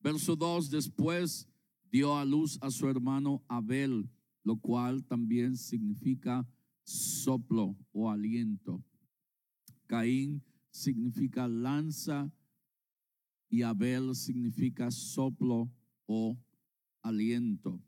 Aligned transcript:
Verso 0.00 0.36
2, 0.36 0.70
después 0.70 1.48
dio 1.90 2.16
a 2.16 2.24
luz 2.24 2.58
a 2.60 2.70
su 2.70 2.88
hermano 2.88 3.42
Abel, 3.48 4.08
lo 4.48 4.56
cual 4.56 5.04
también 5.04 5.58
significa 5.58 6.48
soplo 6.82 7.76
o 7.92 8.10
aliento. 8.10 8.82
Caín 9.86 10.42
significa 10.70 11.46
lanza 11.46 12.32
y 13.50 13.60
Abel 13.60 14.14
significa 14.14 14.90
soplo 14.90 15.70
o 16.06 16.38
aliento. 17.02 17.78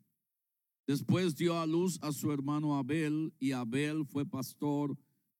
Después 0.87 1.35
dio 1.35 1.59
a 1.59 1.67
luz 1.67 1.99
a 2.03 2.13
su 2.13 2.31
hermano 2.31 2.77
Abel 2.77 3.33
y 3.39 3.53
Abel 3.53 4.05
fue 4.05 4.27
pastor 4.27 4.99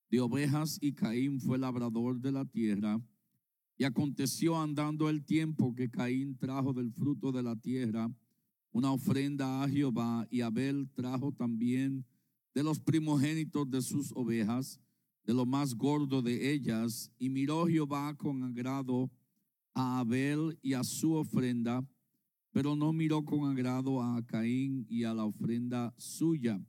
de 0.09 0.21
ovejas 0.21 0.79
y 0.81 0.93
Caín 0.93 1.39
fue 1.39 1.59
labrador 1.59 2.19
de 2.19 2.31
la 2.31 2.45
tierra. 2.45 2.99
Y 3.77 3.83
aconteció 3.83 4.59
andando 4.59 5.07
el 5.07 5.23
tiempo 5.23 5.75
que 5.75 5.91
Caín 5.91 6.35
trajo 6.35 6.73
del 6.73 6.91
fruto 6.91 7.31
de 7.31 7.43
la 7.43 7.55
tierra 7.55 8.11
una 8.71 8.91
ofrenda 8.91 9.63
a 9.63 9.69
Jehová 9.69 10.27
y 10.29 10.41
Abel 10.41 10.89
trajo 10.93 11.31
también 11.31 12.05
de 12.53 12.63
los 12.63 12.79
primogénitos 12.79 13.69
de 13.69 13.81
sus 13.81 14.11
ovejas, 14.13 14.79
de 15.23 15.33
lo 15.33 15.45
más 15.45 15.75
gordo 15.75 16.21
de 16.21 16.53
ellas, 16.53 17.11
y 17.17 17.29
miró 17.29 17.67
Jehová 17.67 18.15
con 18.15 18.43
agrado 18.43 19.11
a 19.73 19.99
Abel 19.99 20.57
y 20.61 20.73
a 20.73 20.83
su 20.83 21.13
ofrenda, 21.13 21.85
pero 22.51 22.75
no 22.75 22.91
miró 22.91 23.23
con 23.23 23.49
agrado 23.49 24.01
a 24.01 24.25
Caín 24.25 24.85
y 24.89 25.03
a 25.03 25.13
la 25.13 25.25
ofrenda 25.25 25.93
suya. 25.97 26.61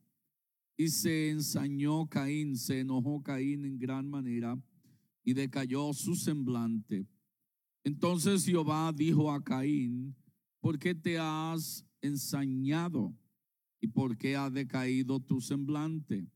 Y 0.77 0.89
se 0.89 1.31
ensañó 1.31 2.07
Caín, 2.07 2.57
se 2.57 2.81
enojó 2.81 3.23
Caín 3.23 3.65
en 3.65 3.79
gran 3.79 4.09
manera 4.09 4.61
y 5.25 5.35
decayó 5.35 5.93
su 5.93 6.15
semblante. 6.15 7.07
Entonces 7.85 8.45
Jehová 8.45 8.93
dijo 8.95 9.31
a 9.31 9.43
Caín, 9.43 10.15
¿por 10.61 10.79
qué 10.79 10.95
te 10.95 11.19
has 11.19 11.85
ensañado? 12.03 13.17
¿Y 13.81 13.89
por 13.89 14.17
qué 14.17 14.37
ha 14.37 14.51
decaído 14.51 15.19
tu 15.19 15.41
semblante? 15.41 16.29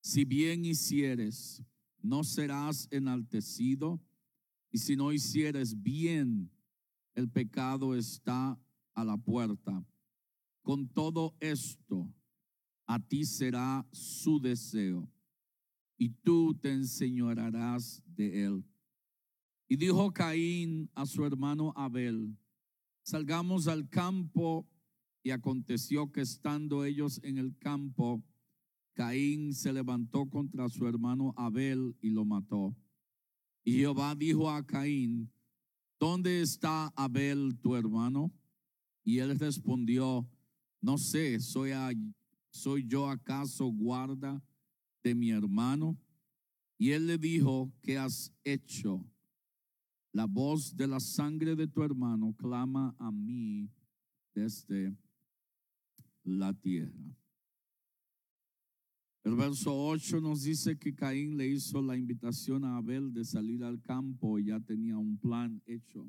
Si 0.00 0.24
bien 0.24 0.64
hicieres, 0.64 1.62
no 2.02 2.24
serás 2.24 2.88
enaltecido, 2.90 4.00
y 4.70 4.78
si 4.78 4.96
no 4.96 5.12
hicieres 5.12 5.80
bien, 5.82 6.50
el 7.14 7.30
pecado 7.30 7.94
está 7.94 8.58
a 8.92 9.04
la 9.04 9.16
puerta. 9.16 9.86
Con 10.62 10.88
todo 10.88 11.36
esto, 11.38 12.12
a 12.86 12.98
ti 12.98 13.24
será 13.24 13.86
su 13.92 14.40
deseo, 14.40 15.08
y 15.96 16.10
tú 16.10 16.54
te 16.54 16.72
enseñorearás 16.72 18.02
de 18.06 18.44
él. 18.44 18.64
Y 19.68 19.76
dijo 19.76 20.12
Caín 20.12 20.90
a 20.94 21.06
su 21.06 21.24
hermano 21.24 21.72
Abel, 21.76 22.36
salgamos 23.02 23.68
al 23.68 23.88
campo 23.88 24.68
y 25.24 25.30
aconteció 25.30 26.12
que 26.12 26.20
estando 26.20 26.84
ellos 26.84 27.18
en 27.24 27.38
el 27.38 27.56
campo, 27.56 28.22
Caín 28.92 29.54
se 29.54 29.72
levantó 29.72 30.28
contra 30.28 30.68
su 30.68 30.86
hermano 30.86 31.32
Abel 31.36 31.96
y 32.02 32.10
lo 32.10 32.26
mató. 32.26 32.76
Y 33.64 33.78
Jehová 33.78 34.14
dijo 34.14 34.50
a 34.50 34.64
Caín, 34.64 35.32
¿dónde 35.98 36.42
está 36.42 36.88
Abel 36.94 37.58
tu 37.62 37.74
hermano? 37.74 38.30
Y 39.02 39.18
él 39.18 39.38
respondió, 39.38 40.28
no 40.82 40.98
sé, 40.98 41.40
soy, 41.40 41.70
soy 42.50 42.86
yo 42.86 43.08
acaso 43.08 43.64
guarda 43.64 44.44
de 45.02 45.14
mi 45.14 45.30
hermano. 45.30 45.98
Y 46.76 46.90
él 46.90 47.06
le 47.06 47.16
dijo, 47.16 47.72
¿qué 47.80 47.96
has 47.96 48.30
hecho? 48.44 49.02
La 50.12 50.26
voz 50.26 50.76
de 50.76 50.86
la 50.86 51.00
sangre 51.00 51.56
de 51.56 51.66
tu 51.66 51.82
hermano 51.82 52.34
clama 52.36 52.94
a 52.98 53.10
mí 53.10 53.70
desde 54.34 54.94
la 56.24 56.52
tierra. 56.52 57.16
El 59.24 59.36
verso 59.36 59.74
8 59.74 60.20
nos 60.20 60.42
dice 60.42 60.78
que 60.78 60.94
Caín 60.94 61.38
le 61.38 61.48
hizo 61.48 61.80
la 61.80 61.96
invitación 61.96 62.64
a 62.64 62.76
Abel 62.76 63.14
de 63.14 63.24
salir 63.24 63.64
al 63.64 63.80
campo 63.80 64.38
y 64.38 64.46
ya 64.46 64.60
tenía 64.60 64.98
un 64.98 65.16
plan 65.16 65.62
hecho. 65.64 66.06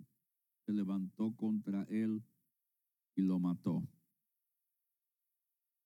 Se 0.66 0.74
levantó 0.74 1.34
contra 1.34 1.84
él 1.84 2.22
y 3.16 3.22
lo 3.22 3.40
mató. 3.40 3.88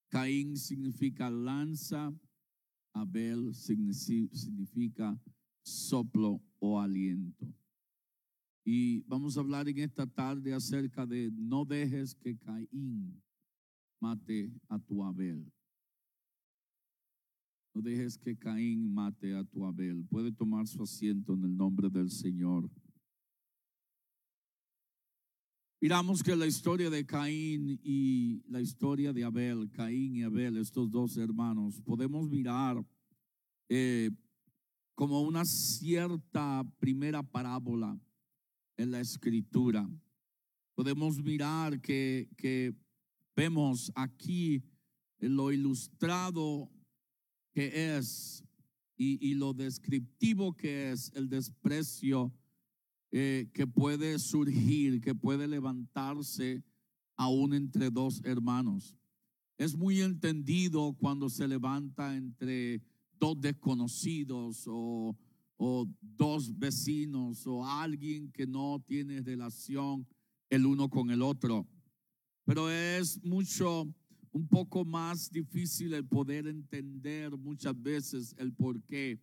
Caín 0.08 0.58
significa 0.58 1.30
lanza, 1.30 2.12
Abel 2.94 3.54
significa 3.54 5.22
soplo 5.62 6.42
o 6.58 6.80
aliento. 6.80 7.54
Y 8.66 9.02
vamos 9.02 9.38
a 9.38 9.42
hablar 9.42 9.70
en 9.70 9.78
esta 9.78 10.08
tarde 10.08 10.54
acerca 10.54 11.06
de 11.06 11.30
no 11.32 11.64
dejes 11.64 12.16
que 12.16 12.38
Caín 12.40 13.22
mate 14.00 14.52
a 14.68 14.80
tu 14.80 15.04
Abel. 15.04 15.52
No 17.74 17.82
dejes 17.82 18.18
que 18.18 18.38
Caín 18.38 18.94
mate 18.94 19.36
a 19.36 19.44
tu 19.44 19.66
Abel. 19.66 20.06
Puede 20.10 20.32
tomar 20.32 20.68
su 20.68 20.82
asiento 20.82 21.34
en 21.34 21.44
el 21.44 21.56
nombre 21.56 21.90
del 21.90 22.10
Señor. 22.10 22.70
Miramos 25.82 26.22
que 26.24 26.36
la 26.36 26.46
historia 26.46 26.90
de 26.90 27.06
Caín 27.06 27.80
y 27.82 28.42
la 28.50 28.60
historia 28.60 29.14
de 29.14 29.24
Abel, 29.24 29.72
Caín 29.72 30.16
y 30.16 30.24
Abel, 30.24 30.58
estos 30.58 30.92
dos 30.92 31.16
hermanos, 31.16 31.80
podemos 31.82 32.30
mirar 32.30 32.86
eh, 33.70 34.12
como 34.94 35.22
una 35.22 35.46
cierta 35.46 36.70
primera 36.80 37.24
parábola 37.24 37.98
en 38.76 38.92
la 38.92 39.00
escritura. 39.00 39.90
Podemos 40.76 41.24
mirar 41.24 41.80
que, 41.80 42.28
que 42.36 42.76
Vemos 43.40 43.90
aquí 43.96 44.62
lo 45.20 45.54
ilustrado 45.54 46.70
que 47.54 47.96
es 47.96 48.44
y, 48.98 49.34
lo 49.36 49.54
descriptivo 49.54 50.58
que 50.58 50.92
es 50.92 51.10
el 51.16 51.30
desprecio 51.30 52.34
eh, 53.12 53.50
que 53.54 53.66
puede 53.66 54.20
surgir, 54.20 55.00
que 55.00 55.16
puede 55.16 55.48
levantarse 55.48 56.66
aún 57.16 57.54
entre 57.54 57.90
dos 57.90 58.22
hermanos. 58.26 58.98
Es 59.58 59.74
muy 59.74 60.02
entendido 60.02 60.98
cuando 61.00 61.30
se 61.30 61.48
levanta 61.48 62.18
entre 62.18 62.82
dos 63.22 63.40
desconocidos 63.40 64.66
o, 64.68 65.18
o 65.56 65.88
dos 66.02 66.60
vecinos 66.60 67.48
o 67.48 67.66
alguien 67.66 68.34
que 68.34 68.46
no 68.46 68.84
tiene 68.86 69.22
relación 69.22 70.06
el 70.50 70.66
uno 70.66 70.90
con 70.90 71.10
el 71.10 71.22
otro 71.22 71.66
pero 72.50 72.68
es 72.72 73.24
mucho, 73.24 73.88
un 74.32 74.48
poco 74.48 74.84
más 74.84 75.32
difícil 75.32 75.94
el 75.94 76.04
poder 76.04 76.48
entender 76.48 77.38
muchas 77.38 77.80
veces 77.80 78.34
el 78.40 78.52
por 78.52 78.82
qué 78.86 79.22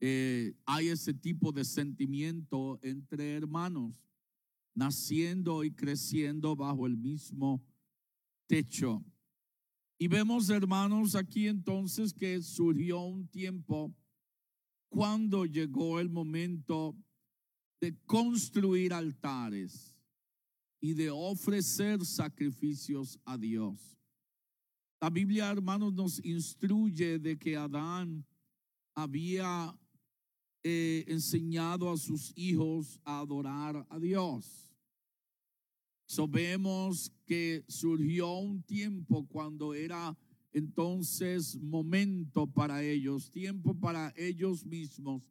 eh, 0.00 0.52
hay 0.66 0.88
ese 0.88 1.14
tipo 1.14 1.50
de 1.50 1.64
sentimiento 1.64 2.78
entre 2.82 3.36
hermanos, 3.36 4.06
naciendo 4.74 5.64
y 5.64 5.70
creciendo 5.70 6.54
bajo 6.54 6.86
el 6.86 6.98
mismo 6.98 7.64
techo. 8.46 9.02
Y 9.96 10.06
vemos, 10.08 10.50
hermanos, 10.50 11.14
aquí 11.14 11.48
entonces 11.48 12.12
que 12.12 12.42
surgió 12.42 13.00
un 13.00 13.26
tiempo 13.28 13.96
cuando 14.90 15.46
llegó 15.46 16.00
el 16.00 16.10
momento 16.10 16.94
de 17.80 17.96
construir 18.04 18.92
altares 18.92 19.91
y 20.82 20.94
de 20.94 21.10
ofrecer 21.10 22.04
sacrificios 22.04 23.16
a 23.24 23.38
Dios. 23.38 23.96
La 25.00 25.08
Biblia, 25.10 25.48
hermanos, 25.48 25.94
nos 25.94 26.22
instruye 26.24 27.20
de 27.20 27.38
que 27.38 27.56
Adán 27.56 28.26
había 28.92 29.78
eh, 30.64 31.04
enseñado 31.06 31.88
a 31.88 31.96
sus 31.96 32.32
hijos 32.34 32.98
a 33.04 33.20
adorar 33.20 33.86
a 33.88 33.98
Dios. 34.00 34.74
Sabemos 36.04 37.12
que 37.26 37.64
surgió 37.68 38.34
un 38.38 38.60
tiempo 38.64 39.24
cuando 39.28 39.74
era 39.74 40.18
entonces 40.52 41.56
momento 41.60 42.48
para 42.48 42.82
ellos, 42.82 43.30
tiempo 43.30 43.72
para 43.72 44.12
ellos 44.16 44.66
mismos 44.66 45.22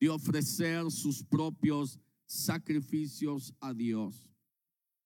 de 0.00 0.08
ofrecer 0.08 0.90
sus 0.90 1.22
propios 1.22 2.00
sacrificios 2.26 3.54
a 3.60 3.72
Dios. 3.72 4.35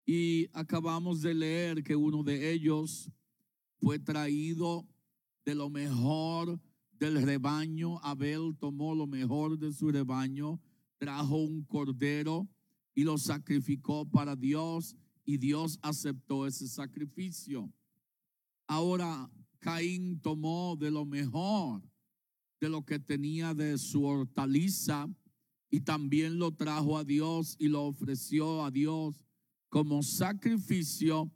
Y 0.06 0.48
acabamos 0.52 1.20
de 1.22 1.34
leer 1.34 1.82
que 1.82 1.94
uno 1.94 2.22
de 2.22 2.52
ellos 2.52 3.10
fue 3.78 3.98
traído 3.98 4.86
de 5.44 5.54
lo 5.54 5.70
mejor 5.70 6.60
del 6.98 7.22
rebaño. 7.22 7.98
Abel 8.02 8.56
tomó 8.58 8.94
lo 8.94 9.06
mejor 9.06 9.58
de 9.58 9.72
su 9.72 9.90
rebaño, 9.90 10.60
trajo 10.98 11.36
un 11.36 11.64
cordero 11.64 12.48
y 12.94 13.04
lo 13.04 13.18
sacrificó 13.18 14.08
para 14.08 14.36
Dios 14.36 14.96
y 15.24 15.38
Dios 15.38 15.78
aceptó 15.82 16.46
ese 16.46 16.68
sacrificio. 16.68 17.72
Ahora 18.66 19.30
Caín 19.58 20.20
tomó 20.20 20.76
de 20.76 20.90
lo 20.90 21.04
mejor 21.04 21.82
de 22.60 22.68
lo 22.68 22.84
que 22.84 22.98
tenía 22.98 23.54
de 23.54 23.78
su 23.78 24.04
hortaliza 24.04 25.08
y 25.70 25.80
también 25.80 26.38
lo 26.38 26.52
trajo 26.52 26.98
a 26.98 27.04
Dios 27.04 27.56
y 27.58 27.68
lo 27.68 27.84
ofreció 27.84 28.64
a 28.64 28.70
Dios 28.70 29.20
como 29.70 30.02
sacrificio, 30.02 31.32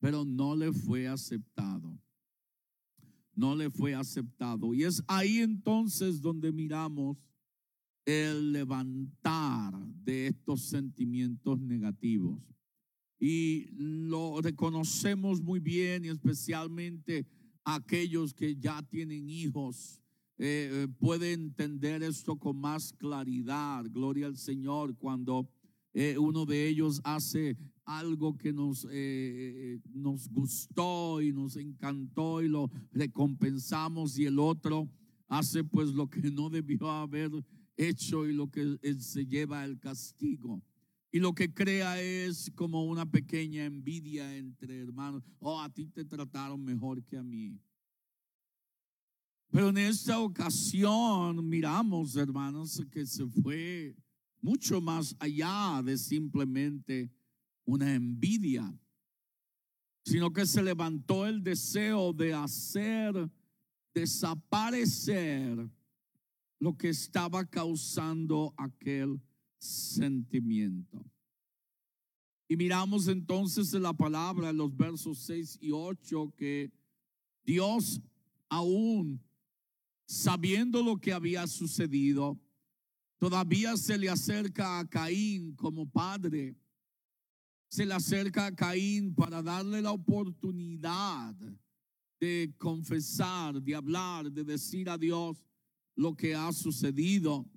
pero 0.00 0.24
no 0.24 0.56
le 0.56 0.72
fue 0.72 1.06
aceptado. 1.06 1.96
No 3.36 3.54
le 3.54 3.70
fue 3.70 3.94
aceptado. 3.94 4.74
Y 4.74 4.84
es 4.84 5.02
ahí 5.06 5.38
entonces 5.38 6.20
donde 6.20 6.50
miramos 6.50 7.16
el 8.04 8.52
levantar 8.52 9.74
de 10.04 10.28
estos 10.28 10.62
sentimientos 10.62 11.60
negativos. 11.60 12.42
Y 13.18 13.66
lo 13.72 14.40
reconocemos 14.40 15.40
muy 15.40 15.60
bien 15.60 16.04
y 16.04 16.08
especialmente 16.08 17.26
aquellos 17.64 18.34
que 18.34 18.56
ya 18.56 18.82
tienen 18.82 19.28
hijos 19.28 20.00
eh, 20.36 20.68
eh, 20.72 20.88
puede 20.98 21.32
entender 21.32 22.02
esto 22.02 22.36
con 22.36 22.56
más 22.56 22.92
claridad. 22.92 23.84
Gloria 23.90 24.26
al 24.26 24.36
Señor 24.36 24.96
cuando 24.96 25.48
eh, 25.92 26.18
uno 26.18 26.44
de 26.44 26.68
ellos 26.68 27.00
hace 27.04 27.56
algo 27.84 28.36
que 28.36 28.52
nos, 28.52 28.86
nos 29.92 30.28
gustó 30.28 31.20
y 31.20 31.32
nos 31.32 31.56
encantó 31.56 32.42
y 32.42 32.48
lo 32.48 32.70
recompensamos 32.92 34.18
y 34.18 34.26
el 34.26 34.38
otro 34.38 34.88
hace 35.28 35.64
pues 35.64 35.90
lo 35.90 36.08
que 36.08 36.30
no 36.30 36.50
debió 36.50 36.90
haber 36.90 37.30
hecho 37.76 38.26
y 38.26 38.32
lo 38.32 38.50
que 38.50 38.78
se 38.98 39.26
lleva 39.26 39.64
el 39.64 39.78
castigo. 39.78 40.62
Y 41.10 41.20
lo 41.20 41.32
que 41.32 41.52
crea 41.52 42.00
es 42.00 42.50
como 42.56 42.84
una 42.86 43.08
pequeña 43.08 43.64
envidia 43.64 44.36
entre 44.36 44.80
hermanos. 44.80 45.22
Oh, 45.38 45.60
a 45.60 45.72
ti 45.72 45.86
te 45.86 46.04
trataron 46.04 46.64
mejor 46.64 47.04
que 47.04 47.16
a 47.16 47.22
mí. 47.22 47.60
Pero 49.50 49.68
en 49.68 49.78
esta 49.78 50.18
ocasión 50.18 51.48
miramos, 51.48 52.16
hermanos, 52.16 52.84
que 52.90 53.06
se 53.06 53.24
fue 53.26 53.94
mucho 54.40 54.80
más 54.80 55.14
allá 55.20 55.80
de 55.84 55.96
simplemente 55.96 57.12
una 57.64 57.94
envidia, 57.94 58.72
sino 60.04 60.32
que 60.32 60.46
se 60.46 60.62
levantó 60.62 61.26
el 61.26 61.42
deseo 61.42 62.12
de 62.12 62.34
hacer 62.34 63.30
desaparecer 63.94 65.70
lo 66.58 66.76
que 66.76 66.88
estaba 66.88 67.44
causando 67.44 68.52
aquel 68.56 69.20
sentimiento. 69.56 71.04
Y 72.48 72.56
miramos 72.56 73.08
entonces 73.08 73.72
en 73.72 73.82
la 73.82 73.94
palabra, 73.94 74.50
en 74.50 74.56
los 74.56 74.76
versos 74.76 75.18
6 75.20 75.58
y 75.60 75.70
8, 75.70 76.34
que 76.36 76.70
Dios 77.44 78.00
aún 78.48 79.22
sabiendo 80.06 80.82
lo 80.82 80.98
que 80.98 81.12
había 81.12 81.46
sucedido, 81.46 82.38
todavía 83.18 83.76
se 83.76 83.96
le 83.96 84.10
acerca 84.10 84.78
a 84.78 84.88
Caín 84.88 85.54
como 85.54 85.88
padre. 85.88 86.56
Se 87.74 87.84
le 87.84 87.92
acerca 87.92 88.46
a 88.46 88.54
Caín 88.54 89.16
para 89.16 89.42
darle 89.42 89.82
la 89.82 89.90
oportunidad 89.90 91.34
de 92.20 92.54
confesar, 92.56 93.60
de 93.60 93.74
hablar, 93.74 94.30
de 94.30 94.44
decir 94.44 94.88
a 94.88 94.96
Dios 94.96 95.44
lo 95.96 96.14
que 96.14 96.36
ha 96.36 96.52
sucedido. 96.52 97.50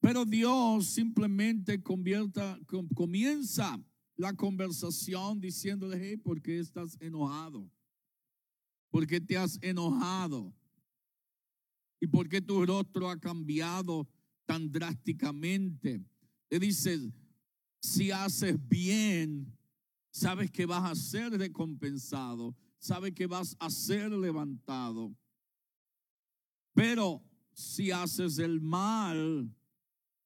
Pero 0.00 0.26
Dios 0.26 0.84
simplemente 0.84 1.82
convierta, 1.82 2.60
comienza 2.94 3.82
la 4.16 4.34
conversación 4.34 5.40
diciéndole, 5.40 5.98
hey, 5.98 6.18
¿por 6.18 6.42
qué 6.42 6.58
estás 6.58 6.98
enojado? 7.00 7.66
¿Por 8.90 9.06
qué 9.06 9.18
te 9.18 9.38
has 9.38 9.58
enojado? 9.62 10.54
¿Y 11.98 12.06
por 12.06 12.28
qué 12.28 12.42
tu 12.42 12.66
rostro 12.66 13.08
ha 13.08 13.18
cambiado 13.18 14.06
tan 14.44 14.70
drásticamente? 14.70 16.04
Le 16.50 16.58
dice, 16.58 17.10
si 17.86 18.10
haces 18.10 18.56
bien, 18.68 19.56
sabes 20.10 20.50
que 20.50 20.66
vas 20.66 20.90
a 20.90 20.94
ser 20.96 21.32
recompensado, 21.32 22.54
sabes 22.78 23.12
que 23.12 23.26
vas 23.28 23.56
a 23.60 23.70
ser 23.70 24.10
levantado. 24.10 25.14
Pero 26.74 27.22
si 27.52 27.92
haces 27.92 28.38
el 28.38 28.60
mal, 28.60 29.54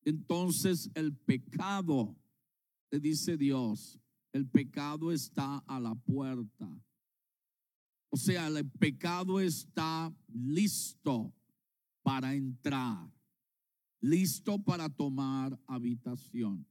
entonces 0.03 0.91
el 0.95 1.15
pecado, 1.15 2.17
le 2.91 2.99
dice 2.99 3.37
Dios, 3.37 4.01
el 4.33 4.49
pecado 4.49 5.13
está 5.13 5.59
a 5.59 5.79
la 5.79 5.95
puerta. 5.95 6.67
O 8.09 8.17
sea, 8.17 8.47
el 8.47 8.69
pecado 8.71 9.39
está 9.39 10.13
listo 10.33 11.33
para 12.03 12.35
entrar, 12.35 13.13
listo 14.01 14.59
para 14.59 14.89
tomar 14.89 15.61
habitación. 15.67 16.67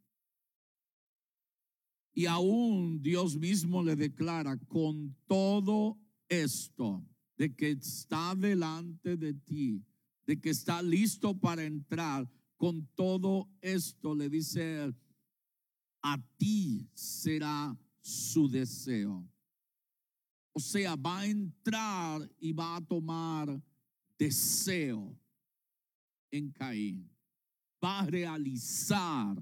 Y 2.20 2.26
aún 2.26 3.02
Dios 3.02 3.38
mismo 3.38 3.82
le 3.82 3.96
declara 3.96 4.58
con 4.68 5.16
todo 5.26 5.98
esto 6.28 7.02
de 7.38 7.56
que 7.56 7.72
está 7.72 8.36
delante 8.36 9.16
de 9.16 9.34
ti, 9.36 9.86
de 10.26 10.38
que 10.38 10.50
está 10.50 10.82
listo 10.82 11.40
para 11.40 11.64
entrar, 11.64 12.30
con 12.58 12.86
todo 12.88 13.50
esto 13.62 14.14
le 14.14 14.28
dice 14.28 14.94
a 16.02 16.22
ti 16.36 16.90
será 16.94 17.74
su 18.02 18.50
deseo. 18.50 19.26
O 20.52 20.60
sea, 20.60 20.98
va 20.98 21.20
a 21.20 21.26
entrar 21.26 22.30
y 22.38 22.52
va 22.52 22.76
a 22.76 22.86
tomar 22.86 23.64
deseo 24.18 25.18
en 26.32 26.52
Caín. 26.52 27.10
Va 27.82 28.02
a 28.02 28.06
realizar 28.08 29.42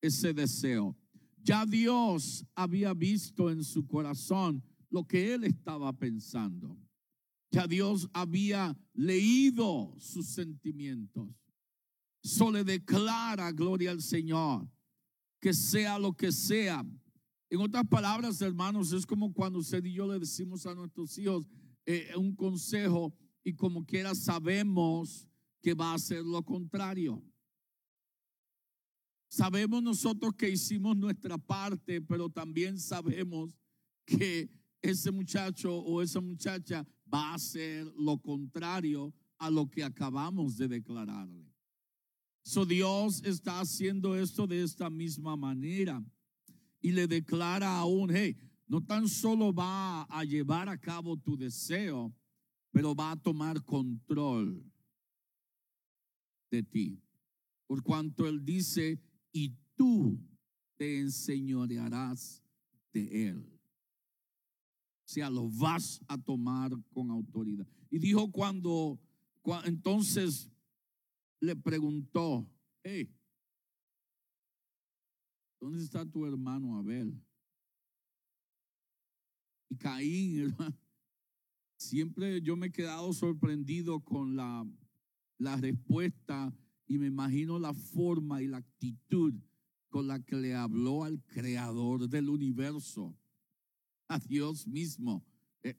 ese 0.00 0.32
deseo. 0.32 0.96
Ya 1.42 1.64
Dios 1.64 2.44
había 2.54 2.94
visto 2.94 3.50
en 3.50 3.64
su 3.64 3.86
corazón 3.86 4.62
lo 4.90 5.06
que 5.06 5.34
él 5.34 5.44
estaba 5.44 5.92
pensando. 5.92 6.76
Ya 7.50 7.66
Dios 7.66 8.08
había 8.12 8.76
leído 8.92 9.94
sus 9.98 10.26
sentimientos. 10.26 11.28
Solo 12.22 12.62
declara 12.62 13.52
gloria 13.52 13.90
al 13.90 14.02
Señor. 14.02 14.68
Que 15.40 15.54
sea 15.54 15.98
lo 15.98 16.12
que 16.12 16.32
sea. 16.32 16.84
En 17.48 17.60
otras 17.60 17.86
palabras, 17.88 18.42
hermanos, 18.42 18.92
es 18.92 19.06
como 19.06 19.32
cuando 19.32 19.60
usted 19.60 19.84
y 19.84 19.92
yo 19.92 20.06
le 20.06 20.18
decimos 20.18 20.66
a 20.66 20.74
nuestros 20.74 21.16
hijos 21.16 21.46
eh, 21.86 22.10
un 22.16 22.34
consejo 22.34 23.14
y 23.42 23.54
como 23.54 23.86
quiera 23.86 24.14
sabemos 24.14 25.26
que 25.62 25.72
va 25.72 25.94
a 25.94 25.98
ser 25.98 26.22
lo 26.22 26.42
contrario. 26.44 27.22
Sabemos 29.28 29.82
nosotros 29.82 30.34
que 30.34 30.48
hicimos 30.48 30.96
nuestra 30.96 31.36
parte, 31.36 32.00
pero 32.00 32.30
también 32.30 32.78
sabemos 32.78 33.50
que 34.06 34.50
ese 34.80 35.10
muchacho 35.10 35.76
o 35.76 36.00
esa 36.00 36.20
muchacha 36.20 36.86
va 37.12 37.30
a 37.30 37.34
hacer 37.34 37.86
lo 37.96 38.18
contrario 38.18 39.14
a 39.38 39.50
lo 39.50 39.68
que 39.70 39.84
acabamos 39.84 40.56
de 40.56 40.68
declararle. 40.68 41.46
So 42.42 42.64
Dios 42.64 43.22
está 43.24 43.60
haciendo 43.60 44.16
esto 44.16 44.46
de 44.46 44.62
esta 44.62 44.88
misma 44.88 45.36
manera 45.36 46.02
y 46.80 46.92
le 46.92 47.06
declara 47.06 47.78
aún, 47.78 48.10
hey, 48.14 48.36
no 48.66 48.82
tan 48.82 49.08
solo 49.08 49.52
va 49.52 50.04
a 50.04 50.24
llevar 50.24 50.68
a 50.68 50.78
cabo 50.78 51.16
tu 51.16 51.36
deseo, 51.36 52.14
pero 52.70 52.94
va 52.94 53.12
a 53.12 53.16
tomar 53.16 53.62
control 53.64 54.64
de 56.50 56.62
ti. 56.62 57.02
Por 57.66 57.82
cuanto 57.82 58.26
Él 58.26 58.44
dice, 58.44 58.98
y 59.38 59.56
tú 59.76 60.18
te 60.76 60.98
enseñorearás 60.98 62.42
de 62.92 63.28
Él. 63.28 63.38
O 65.04 65.10
sea, 65.10 65.30
lo 65.30 65.48
vas 65.48 66.00
a 66.08 66.18
tomar 66.18 66.72
con 66.90 67.10
autoridad. 67.10 67.66
Y 67.88 67.98
dijo 67.98 68.30
cuando, 68.32 68.98
entonces 69.64 70.50
le 71.40 71.54
preguntó, 71.54 72.50
hey, 72.82 73.08
¿dónde 75.60 75.84
está 75.84 76.04
tu 76.04 76.26
hermano 76.26 76.76
Abel? 76.76 77.16
Y 79.68 79.76
Caín, 79.76 80.40
hermano, 80.50 80.76
siempre 81.76 82.42
yo 82.42 82.56
me 82.56 82.66
he 82.66 82.72
quedado 82.72 83.12
sorprendido 83.12 84.00
con 84.00 84.34
la, 84.34 84.66
la 85.38 85.56
respuesta 85.56 86.52
y 86.88 86.98
me 86.98 87.06
imagino 87.06 87.58
la 87.58 87.74
forma 87.74 88.42
y 88.42 88.48
la 88.48 88.56
actitud 88.56 89.34
con 89.90 90.08
la 90.08 90.18
que 90.24 90.36
le 90.36 90.54
habló 90.54 91.04
al 91.04 91.22
creador 91.22 92.08
del 92.08 92.30
universo, 92.30 93.16
a 94.08 94.18
Dios 94.18 94.66
mismo. 94.66 95.24
Eh, 95.62 95.76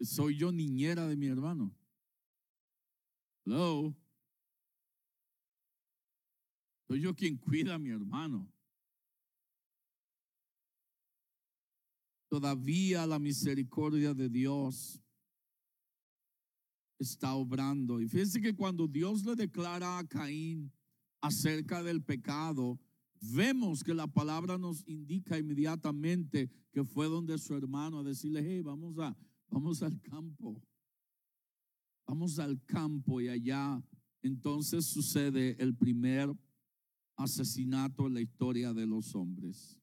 soy 0.00 0.38
yo 0.38 0.52
niñera 0.52 1.06
de 1.08 1.16
mi 1.16 1.26
hermano. 1.26 1.74
Hello. 3.44 3.94
Soy 6.86 7.00
yo 7.00 7.14
quien 7.14 7.36
cuida 7.36 7.74
a 7.74 7.78
mi 7.78 7.90
hermano. 7.90 8.48
Todavía 12.28 13.06
la 13.06 13.18
misericordia 13.18 14.14
de 14.14 14.28
Dios 14.28 15.01
está 17.02 17.34
obrando. 17.34 18.00
Y 18.00 18.08
fíjense 18.08 18.40
que 18.40 18.54
cuando 18.54 18.88
Dios 18.88 19.24
le 19.24 19.34
declara 19.34 19.98
a 19.98 20.06
Caín 20.06 20.72
acerca 21.20 21.82
del 21.82 22.02
pecado, 22.02 22.80
vemos 23.20 23.84
que 23.84 23.94
la 23.94 24.06
palabra 24.06 24.58
nos 24.58 24.86
indica 24.88 25.38
inmediatamente 25.38 26.50
que 26.72 26.84
fue 26.84 27.06
donde 27.06 27.38
su 27.38 27.54
hermano 27.54 27.98
a 27.98 28.02
decirle, 28.02 28.42
hey, 28.44 28.62
vamos 28.62 28.98
a, 28.98 29.16
vamos 29.48 29.82
al 29.82 30.00
campo. 30.00 30.60
Vamos 32.06 32.38
al 32.38 32.62
campo 32.64 33.20
y 33.20 33.28
allá 33.28 33.82
entonces 34.22 34.86
sucede 34.86 35.56
el 35.62 35.74
primer 35.74 36.32
asesinato 37.16 38.06
en 38.06 38.14
la 38.14 38.20
historia 38.20 38.72
de 38.72 38.86
los 38.86 39.14
hombres. 39.14 39.81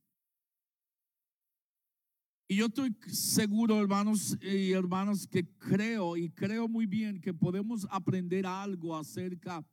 Y 2.52 2.56
yo 2.56 2.66
estoy 2.66 2.96
seguro, 3.06 3.80
hermanos 3.80 4.36
y 4.42 4.72
hermanas, 4.72 5.28
que 5.28 5.48
creo 5.60 6.18
y 6.18 6.32
creo 6.32 6.68
muy 6.68 6.88
bien 6.88 7.22
que 7.22 7.32
podemos 7.32 7.86
aprender 7.92 8.48
algo 8.48 8.98
acerca 8.98 9.64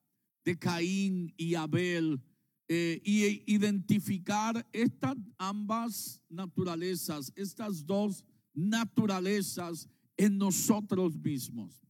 de 0.45 0.59
Caín 0.59 1.33
y 1.39 1.55
Abel 1.55 2.21
eh, 2.69 3.01
y 3.03 3.51
identificar 3.51 4.69
estas 4.75 5.17
ambas 5.39 6.21
naturalezas, 6.29 7.33
estas 7.35 7.87
dos 7.87 8.27
naturalezas 8.53 9.89
en 10.19 10.37
nosotros 10.37 11.17
mismos. 11.17 11.83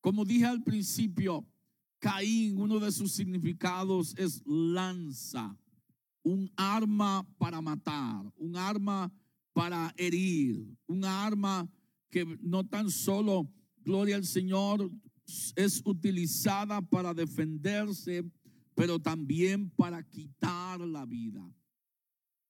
Como 0.00 0.24
dije 0.24 0.46
al 0.46 0.64
principio, 0.64 1.46
Caín, 2.00 2.60
uno 2.60 2.80
de 2.80 2.90
sus 2.90 3.12
significados 3.12 4.16
es 4.18 4.42
lanza, 4.44 5.56
un 6.24 6.50
arma 6.56 7.24
para 7.38 7.60
matar, 7.60 8.32
un 8.36 8.56
arma 8.56 9.12
para 9.54 9.94
herir, 9.96 10.76
un 10.86 11.04
arma 11.04 11.70
que 12.10 12.26
no 12.42 12.66
tan 12.66 12.90
solo, 12.90 13.48
gloria 13.84 14.16
al 14.16 14.24
Señor, 14.24 14.90
es 15.56 15.80
utilizada 15.84 16.82
para 16.82 17.14
defenderse, 17.14 18.24
pero 18.74 18.98
también 18.98 19.70
para 19.70 20.02
quitar 20.02 20.80
la 20.80 21.06
vida, 21.06 21.48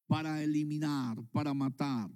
para 0.06 0.42
eliminar, 0.42 1.22
para 1.30 1.52
matar. 1.52 2.10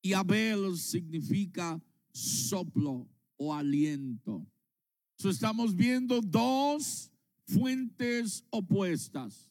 Y 0.00 0.12
Abel 0.12 0.78
significa 0.78 1.82
soplo 2.12 3.08
o 3.36 3.52
aliento. 3.52 4.46
estamos 5.18 5.74
viendo 5.74 6.20
dos 6.20 7.10
fuentes 7.46 8.44
opuestas, 8.50 9.50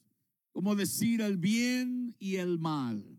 como 0.52 0.74
decir 0.74 1.20
el 1.20 1.36
bien 1.36 2.14
y 2.18 2.36
el 2.36 2.58
mal 2.58 3.13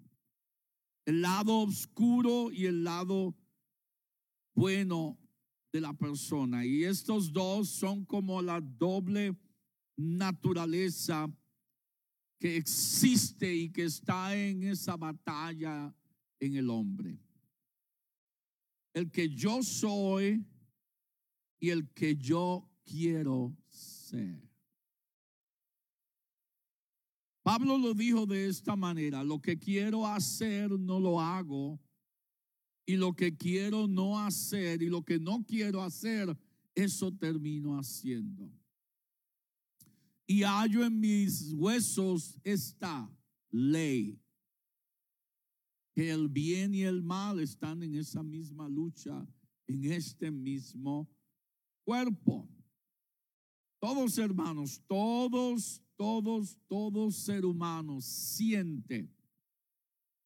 el 1.05 1.21
lado 1.21 1.59
oscuro 1.61 2.51
y 2.51 2.65
el 2.65 2.83
lado 2.83 3.35
bueno 4.53 5.17
de 5.71 5.81
la 5.81 5.93
persona. 5.93 6.65
Y 6.65 6.83
estos 6.83 7.31
dos 7.31 7.69
son 7.69 8.05
como 8.05 8.41
la 8.41 8.61
doble 8.61 9.37
naturaleza 9.97 11.31
que 12.39 12.57
existe 12.57 13.53
y 13.53 13.69
que 13.69 13.85
está 13.85 14.35
en 14.35 14.63
esa 14.63 14.97
batalla 14.97 15.93
en 16.39 16.55
el 16.55 16.69
hombre. 16.69 17.19
El 18.93 19.11
que 19.11 19.29
yo 19.29 19.61
soy 19.63 20.45
y 21.59 21.69
el 21.69 21.89
que 21.89 22.15
yo 22.15 22.69
quiero 22.83 23.55
ser. 23.67 24.41
Pablo 27.45 27.77
lo 27.77 27.93
dijo 27.93 28.25
de 28.25 28.47
esta 28.47 28.75
manera, 28.75 29.23
lo 29.23 29.39
que 29.39 29.59
quiero 29.59 30.07
hacer 30.07 30.71
no 30.79 30.99
lo 30.99 31.21
hago 31.21 31.79
y 32.87 32.95
lo 32.95 33.15
que 33.15 33.37
quiero 33.37 33.87
no 33.87 34.19
hacer 34.19 34.81
y 34.81 34.89
lo 34.89 35.05
que 35.05 35.19
no 35.19 35.45
quiero 35.45 35.83
hacer, 35.83 36.35
eso 36.73 37.11
termino 37.11 37.77
haciendo. 37.77 38.51
Y 40.25 40.41
hallo 40.41 40.83
en 40.83 40.99
mis 40.99 41.53
huesos 41.53 42.35
esta 42.43 43.07
ley, 43.51 44.19
que 45.93 46.09
el 46.09 46.27
bien 46.27 46.73
y 46.73 46.81
el 46.81 47.03
mal 47.03 47.39
están 47.39 47.83
en 47.83 47.93
esa 47.93 48.23
misma 48.23 48.67
lucha, 48.67 49.23
en 49.67 49.85
este 49.91 50.31
mismo 50.31 51.07
cuerpo. 51.83 52.49
Todos 53.79 54.17
hermanos, 54.17 54.81
todos 54.87 55.84
todos, 55.95 56.57
todos 56.67 57.15
ser 57.15 57.45
humano 57.45 58.01
siente 58.01 59.09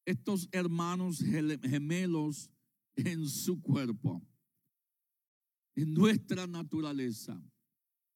estos 0.05 0.49
hermanos 0.51 1.19
gemelos 1.19 2.49
en 2.95 3.27
su 3.27 3.61
cuerpo, 3.61 4.21
en 5.75 5.93
nuestra 5.93 6.47
naturaleza, 6.47 7.41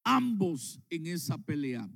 ambos 0.03 0.79
en 0.89 1.07
esa 1.07 1.37
pelea, 1.37 1.89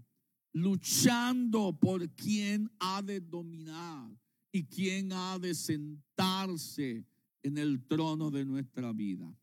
luchando 0.54 1.78
por 1.78 2.08
quién 2.12 2.70
ha 2.80 3.02
de 3.02 3.20
dominar 3.20 4.16
y 4.52 4.64
quién 4.64 5.12
ha 5.12 5.40
de 5.40 5.54
sentarse 5.56 7.06
en 7.44 7.58
el 7.58 7.86
trono 7.88 8.30
de 8.30 8.46
nuestra 8.46 8.94
vida. 8.94 9.36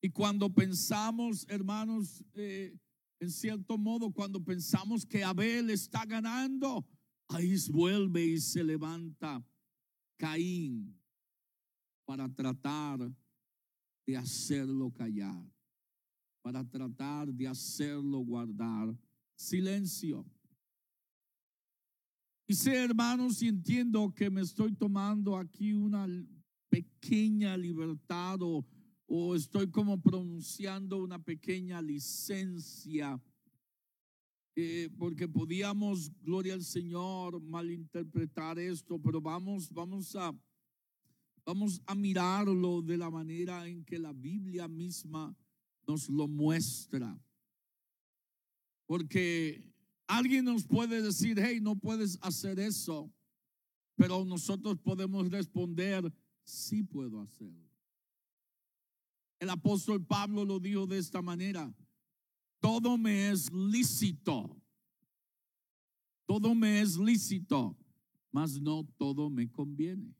Y 0.00 0.10
cuando 0.10 0.52
pensamos, 0.52 1.44
hermanos, 1.48 2.24
eh, 2.34 2.76
en 3.20 3.30
cierto 3.30 3.76
modo, 3.76 4.12
cuando 4.12 4.42
pensamos 4.42 5.04
que 5.04 5.24
Abel 5.24 5.70
está 5.70 6.04
ganando, 6.04 6.86
ahí 7.28 7.56
vuelve 7.70 8.24
y 8.24 8.40
se 8.40 8.62
levanta 8.62 9.44
Caín 10.16 10.96
para 12.04 12.28
tratar 12.28 13.12
de 14.06 14.16
hacerlo 14.16 14.90
callar, 14.90 15.44
para 16.42 16.64
tratar 16.64 17.32
de 17.32 17.46
hacerlo 17.46 18.20
guardar 18.20 18.96
silencio. 19.36 20.24
Y 22.46 22.54
sé, 22.54 22.76
hermanos, 22.76 23.42
y 23.42 23.48
entiendo 23.48 24.12
que 24.14 24.30
me 24.30 24.40
estoy 24.40 24.72
tomando 24.72 25.36
aquí 25.36 25.74
una 25.74 26.06
pequeña 26.70 27.56
libertad 27.56 28.38
o 28.40 28.64
o 29.10 29.34
estoy 29.34 29.70
como 29.70 30.00
pronunciando 30.00 30.98
una 30.98 31.18
pequeña 31.18 31.80
licencia, 31.80 33.18
eh, 34.54 34.90
porque 34.98 35.26
podíamos, 35.26 36.12
gloria 36.20 36.52
al 36.52 36.62
Señor, 36.62 37.40
malinterpretar 37.40 38.58
esto, 38.58 39.00
pero 39.00 39.20
vamos, 39.22 39.72
vamos 39.72 40.14
a, 40.14 40.38
vamos 41.46 41.80
a 41.86 41.94
mirarlo 41.94 42.82
de 42.82 42.98
la 42.98 43.10
manera 43.10 43.66
en 43.66 43.82
que 43.82 43.98
la 43.98 44.12
Biblia 44.12 44.68
misma 44.68 45.34
nos 45.86 46.10
lo 46.10 46.28
muestra. 46.28 47.18
Porque 48.84 49.72
alguien 50.06 50.44
nos 50.44 50.66
puede 50.66 51.00
decir, 51.00 51.38
hey, 51.40 51.60
no 51.62 51.76
puedes 51.76 52.18
hacer 52.20 52.60
eso, 52.60 53.10
pero 53.96 54.22
nosotros 54.26 54.78
podemos 54.78 55.30
responder, 55.30 56.12
sí 56.42 56.82
puedo 56.82 57.22
hacerlo. 57.22 57.67
El 59.38 59.50
apóstol 59.50 60.04
Pablo 60.04 60.44
lo 60.44 60.58
dijo 60.58 60.86
de 60.86 60.98
esta 60.98 61.22
manera, 61.22 61.72
todo 62.60 62.98
me 62.98 63.30
es 63.30 63.52
lícito, 63.52 64.60
todo 66.26 66.54
me 66.54 66.80
es 66.80 66.96
lícito, 66.96 67.76
mas 68.32 68.60
no 68.60 68.84
todo 68.96 69.30
me 69.30 69.50
conviene. 69.50 70.14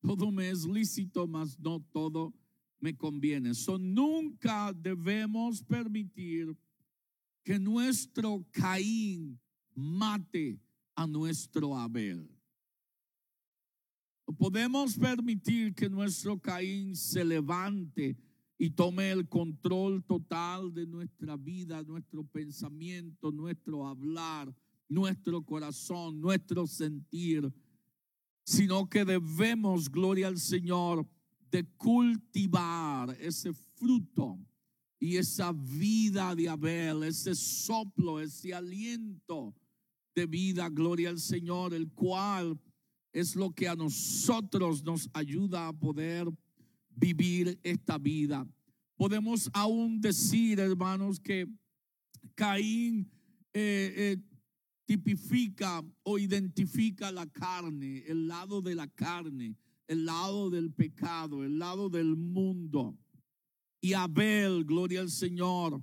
Todo 0.00 0.30
me 0.30 0.48
es 0.48 0.64
lícito, 0.64 1.26
mas 1.26 1.58
no 1.58 1.80
todo 1.92 2.32
me 2.80 2.96
conviene. 2.96 3.52
So, 3.54 3.78
nunca 3.78 4.72
debemos 4.72 5.62
permitir 5.62 6.56
que 7.42 7.58
nuestro 7.58 8.46
Caín 8.52 9.40
mate 9.74 10.60
a 10.94 11.06
nuestro 11.06 11.76
Abel. 11.76 12.37
Podemos 14.36 14.98
permitir 14.98 15.74
que 15.74 15.88
nuestro 15.88 16.38
Caín 16.38 16.94
se 16.94 17.24
levante 17.24 18.16
y 18.58 18.70
tome 18.70 19.10
el 19.10 19.26
control 19.28 20.04
total 20.04 20.74
de 20.74 20.86
nuestra 20.86 21.36
vida, 21.36 21.82
nuestro 21.82 22.24
pensamiento, 22.24 23.32
nuestro 23.32 23.86
hablar, 23.86 24.54
nuestro 24.88 25.42
corazón, 25.42 26.20
nuestro 26.20 26.66
sentir, 26.66 27.50
sino 28.44 28.88
que 28.88 29.04
debemos, 29.04 29.90
gloria 29.90 30.26
al 30.26 30.38
Señor, 30.38 31.08
de 31.50 31.64
cultivar 31.76 33.16
ese 33.20 33.52
fruto 33.52 34.38
y 34.98 35.16
esa 35.16 35.52
vida 35.52 36.34
de 36.34 36.48
Abel, 36.48 37.04
ese 37.04 37.34
soplo, 37.34 38.20
ese 38.20 38.52
aliento 38.52 39.54
de 40.14 40.26
vida, 40.26 40.68
gloria 40.68 41.10
al 41.10 41.18
Señor, 41.18 41.72
el 41.72 41.90
cual 41.92 42.58
es 43.12 43.36
lo 43.36 43.50
que 43.50 43.68
a 43.68 43.76
nosotros 43.76 44.84
nos 44.84 45.08
ayuda 45.12 45.68
a 45.68 45.72
poder 45.72 46.28
vivir 46.90 47.58
esta 47.62 47.98
vida. 47.98 48.46
Podemos 48.96 49.48
aún 49.52 50.00
decir, 50.00 50.58
hermanos, 50.58 51.20
que 51.20 51.46
Caín 52.34 53.10
eh, 53.52 53.94
eh, 53.96 54.16
tipifica 54.84 55.84
o 56.02 56.18
identifica 56.18 57.12
la 57.12 57.26
carne, 57.26 58.04
el 58.06 58.26
lado 58.26 58.60
de 58.60 58.74
la 58.74 58.88
carne, 58.88 59.56
el 59.86 60.04
lado 60.04 60.50
del 60.50 60.72
pecado, 60.72 61.44
el 61.44 61.58
lado 61.58 61.88
del 61.88 62.16
mundo. 62.16 62.96
Y 63.80 63.92
Abel, 63.92 64.64
gloria 64.64 65.00
al 65.00 65.10
Señor, 65.10 65.82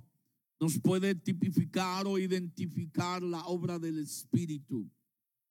nos 0.60 0.78
puede 0.78 1.14
tipificar 1.14 2.06
o 2.06 2.18
identificar 2.18 3.22
la 3.22 3.44
obra 3.46 3.78
del 3.78 3.98
Espíritu, 3.98 4.90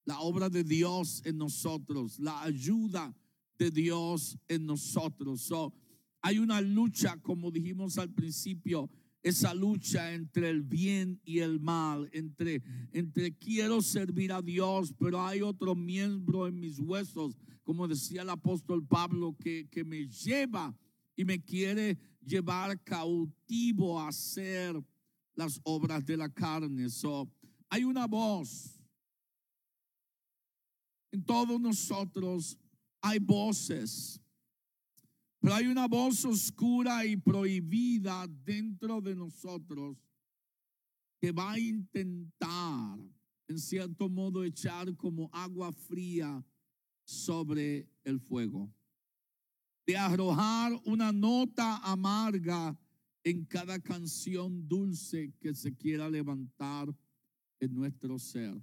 la 0.06 0.20
obra 0.22 0.50
de 0.50 0.64
Dios 0.64 1.22
en 1.26 1.38
nosotros, 1.38 2.20
la 2.20 2.42
ayuda 2.44 3.14
de 3.58 3.72
Dios 3.72 4.38
en 4.48 4.66
nosotros. 4.66 5.52
hay 6.22 6.40
una 6.40 6.62
lucha, 6.62 7.18
como 7.22 7.52
dijimos 7.52 7.98
al 7.98 8.12
principio, 8.14 8.90
esa 9.22 9.56
lucha 9.56 10.14
entre 10.14 10.50
el 10.52 10.62
bien 10.62 11.20
y 11.26 11.40
el 11.40 11.60
mal, 11.60 12.08
entre, 12.14 12.62
entre 12.92 13.36
quiero 13.36 13.82
servir 13.82 14.32
a 14.32 14.42
Dios, 14.42 14.94
pero 15.00 15.26
hay 15.26 15.42
otro 15.42 15.74
miembro 15.74 16.48
en 16.48 16.60
mis 16.60 16.80
huesos, 16.80 17.36
como 17.64 17.88
decía 17.88 18.22
el 18.22 18.30
apóstol 18.30 18.86
Pablo, 18.86 19.36
que, 19.40 19.68
que 19.72 19.84
me 19.84 20.08
lleva 20.08 20.78
y 21.16 21.26
me 21.26 21.44
quiere 21.44 21.98
llevar 22.24 22.80
cautivo 22.84 24.00
a 24.00 24.10
hacer 24.10 24.80
las 25.34 25.60
obras 25.64 26.06
de 26.06 26.18
la 26.18 26.30
carne. 26.30 26.90
So, 26.90 27.28
hay 27.70 27.84
una 27.84 28.06
voz. 28.06 28.75
En 31.16 31.24
todos 31.24 31.62
nosotros 31.62 32.60
hay 33.00 33.20
voces. 33.20 34.20
Pero 35.40 35.56
hay 35.56 35.68
una 35.68 35.88
voz 35.88 36.26
oscura 36.26 37.06
y 37.06 37.16
prohibida 37.16 38.28
dentro 38.28 39.00
de 39.00 39.16
nosotros 39.16 39.96
que 41.22 41.32
va 41.32 41.54
a 41.54 41.58
intentar, 41.60 43.00
en 43.48 43.58
cierto 43.58 44.10
modo, 44.10 44.44
echar 44.44 44.94
como 44.98 45.30
agua 45.32 45.72
fría 45.72 46.46
sobre 47.06 47.88
el 48.04 48.20
fuego. 48.20 48.70
De 49.88 49.96
arrojar 49.96 50.74
una 50.84 51.14
nota 51.14 51.78
amarga 51.78 52.78
en 53.24 53.46
cada 53.46 53.80
canción 53.80 54.68
dulce 54.68 55.32
que 55.40 55.54
se 55.56 55.74
quiera 55.74 56.10
levantar 56.10 56.94
en 57.62 57.74
nuestro 57.74 58.20
ser. 58.20 58.62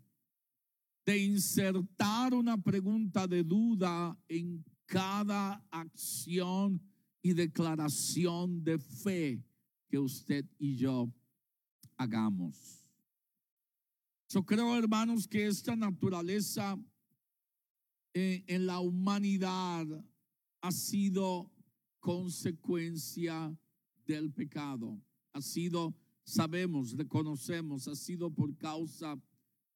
De 1.04 1.18
insertar 1.18 2.32
una 2.34 2.56
pregunta 2.56 3.26
de 3.26 3.42
duda 3.42 4.16
en 4.28 4.64
cada 4.86 5.64
acción 5.70 6.80
y 7.22 7.32
declaración 7.32 8.62
de 8.62 8.78
fe 8.78 9.42
que 9.88 9.98
usted 9.98 10.44
y 10.58 10.76
yo 10.76 11.12
hagamos. 11.96 12.84
Yo 14.28 14.44
creo, 14.44 14.76
hermanos, 14.76 15.26
que 15.28 15.46
esta 15.46 15.76
naturaleza 15.76 16.78
en, 18.14 18.44
en 18.46 18.66
la 18.66 18.80
humanidad 18.80 19.86
ha 20.60 20.72
sido 20.72 21.50
consecuencia 22.00 23.56
del 24.06 24.32
pecado. 24.32 25.00
Ha 25.32 25.40
sido, 25.40 25.94
sabemos, 26.24 26.96
reconocemos, 26.96 27.88
ha 27.88 27.94
sido 27.94 28.30
por 28.30 28.56
causa 28.56 29.20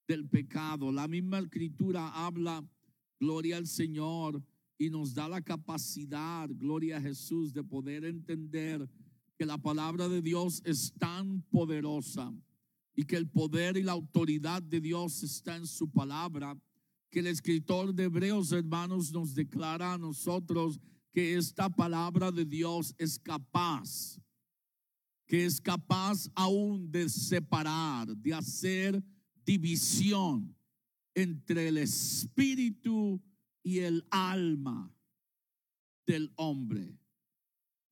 del 0.07 0.29
pecado. 0.29 0.93
La 0.93 1.09
misma 1.09 1.39
escritura 1.39 2.09
habla, 2.09 2.65
gloria 3.19 3.57
al 3.57 3.67
Señor, 3.67 4.43
y 4.79 4.91
nos 4.91 5.15
da 5.15 5.29
la 5.29 5.41
capacidad, 5.41 6.49
gloria 6.53 6.99
a 6.99 7.01
Jesús, 7.01 7.53
de 7.53 7.65
poder 7.65 8.05
entender 8.05 8.89
que 9.39 9.47
la 9.47 9.59
palabra 9.59 10.09
de 10.09 10.23
Dios 10.23 10.63
es 10.65 10.93
tan 10.99 11.43
poderosa 11.43 12.33
y 12.95 13.05
que 13.05 13.17
el 13.17 13.29
poder 13.29 13.77
y 13.77 13.83
la 13.83 13.93
autoridad 13.93 14.63
de 14.63 14.81
Dios 14.81 15.23
está 15.23 15.57
en 15.57 15.67
su 15.67 15.91
palabra, 15.91 16.59
que 17.11 17.21
el 17.21 17.27
escritor 17.27 17.95
de 17.95 18.05
Hebreos, 18.05 18.53
hermanos, 18.53 19.13
nos 19.13 19.35
declara 19.35 19.95
a 19.95 19.99
nosotros 19.99 20.81
que 21.13 21.37
esta 21.37 21.69
palabra 21.69 22.31
de 22.31 22.45
Dios 22.45 22.95
es 22.99 23.19
capaz, 23.19 24.19
que 25.27 25.45
es 25.45 25.61
capaz 25.61 26.29
aún 26.35 26.91
de 26.91 27.09
separar, 27.09 28.15
de 28.17 28.35
hacer 28.35 29.03
división 29.47 30.55
entre 31.15 31.69
el 31.69 31.79
espíritu 31.79 33.23
y 33.63 33.79
el 33.79 34.07
alma 34.11 34.93
del 36.07 36.31
hombre. 36.37 36.99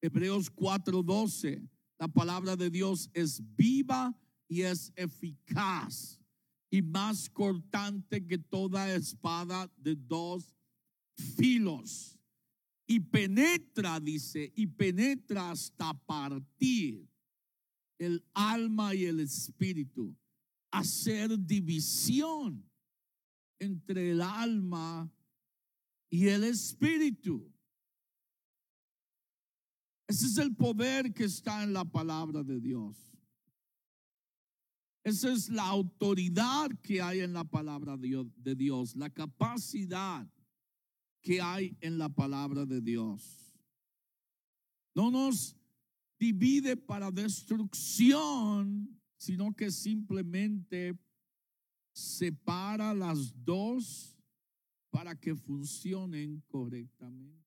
Hebreos 0.03 0.51
4:12, 0.51 1.67
la 1.99 2.09
palabra 2.09 2.57
de 2.57 2.69
Dios 2.69 3.09
es 3.15 3.41
viva 3.57 4.15
y 4.49 4.63
es 4.63 4.93
eficaz 4.97 6.21
y 6.71 6.83
más 6.83 7.31
cortante 7.31 8.27
que 8.27 8.37
toda 8.37 8.93
espada 8.95 9.73
de 9.77 9.95
dos 9.95 10.55
filos. 11.37 12.19
Y 12.87 13.01
penetra, 13.01 13.99
dice, 14.01 14.53
y 14.55 14.67
penetra 14.67 15.53
hasta 15.53 15.95
partir 16.05 17.09
el 17.99 18.23
alma 18.35 18.95
y 18.95 19.07
el 19.07 19.21
espíritu, 19.21 20.15
hacer 20.75 21.39
división 21.39 22.69
entre 23.61 24.11
el 24.11 24.21
alma 24.21 25.11
y 26.11 26.27
el 26.27 26.45
Espíritu. 26.45 27.49
Ese 30.09 30.27
es 30.27 30.37
el 30.39 30.55
poder 30.55 31.15
que 31.15 31.25
está 31.25 31.63
en 31.63 31.73
la 31.73 31.85
palabra 31.85 32.43
de 32.43 32.61
Dios. 32.61 32.97
Esa 35.05 35.33
es 35.33 35.49
la 35.49 35.67
autoridad 35.69 36.71
que 36.83 37.01
hay 37.01 37.21
en 37.21 37.33
la 37.33 37.45
palabra 37.45 37.97
de 37.97 38.55
Dios, 38.55 38.97
la 38.97 39.11
capacidad 39.11 40.29
que 41.23 41.41
hay 41.41 41.77
en 41.81 41.99
la 41.99 42.09
palabra 42.09 42.67
de 42.67 42.81
Dios. 42.81 43.55
No 44.95 45.11
nos 45.11 45.57
divide 46.19 46.77
para 46.77 47.11
destrucción, 47.11 49.01
sino 49.25 49.55
que 49.55 49.71
simplemente 49.71 50.99
separa 51.95 52.93
las 52.93 53.33
dos 53.43 54.19
para 54.91 55.19
que 55.19 55.35
funcionen 55.35 56.43
correctamente. 56.47 57.43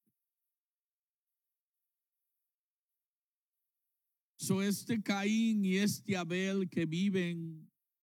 So 4.38 4.64
este 4.64 5.04
Caín 5.04 5.64
y 5.64 5.78
este 5.78 6.18
Abel 6.18 6.68
que 6.68 6.88
viven 6.88 7.70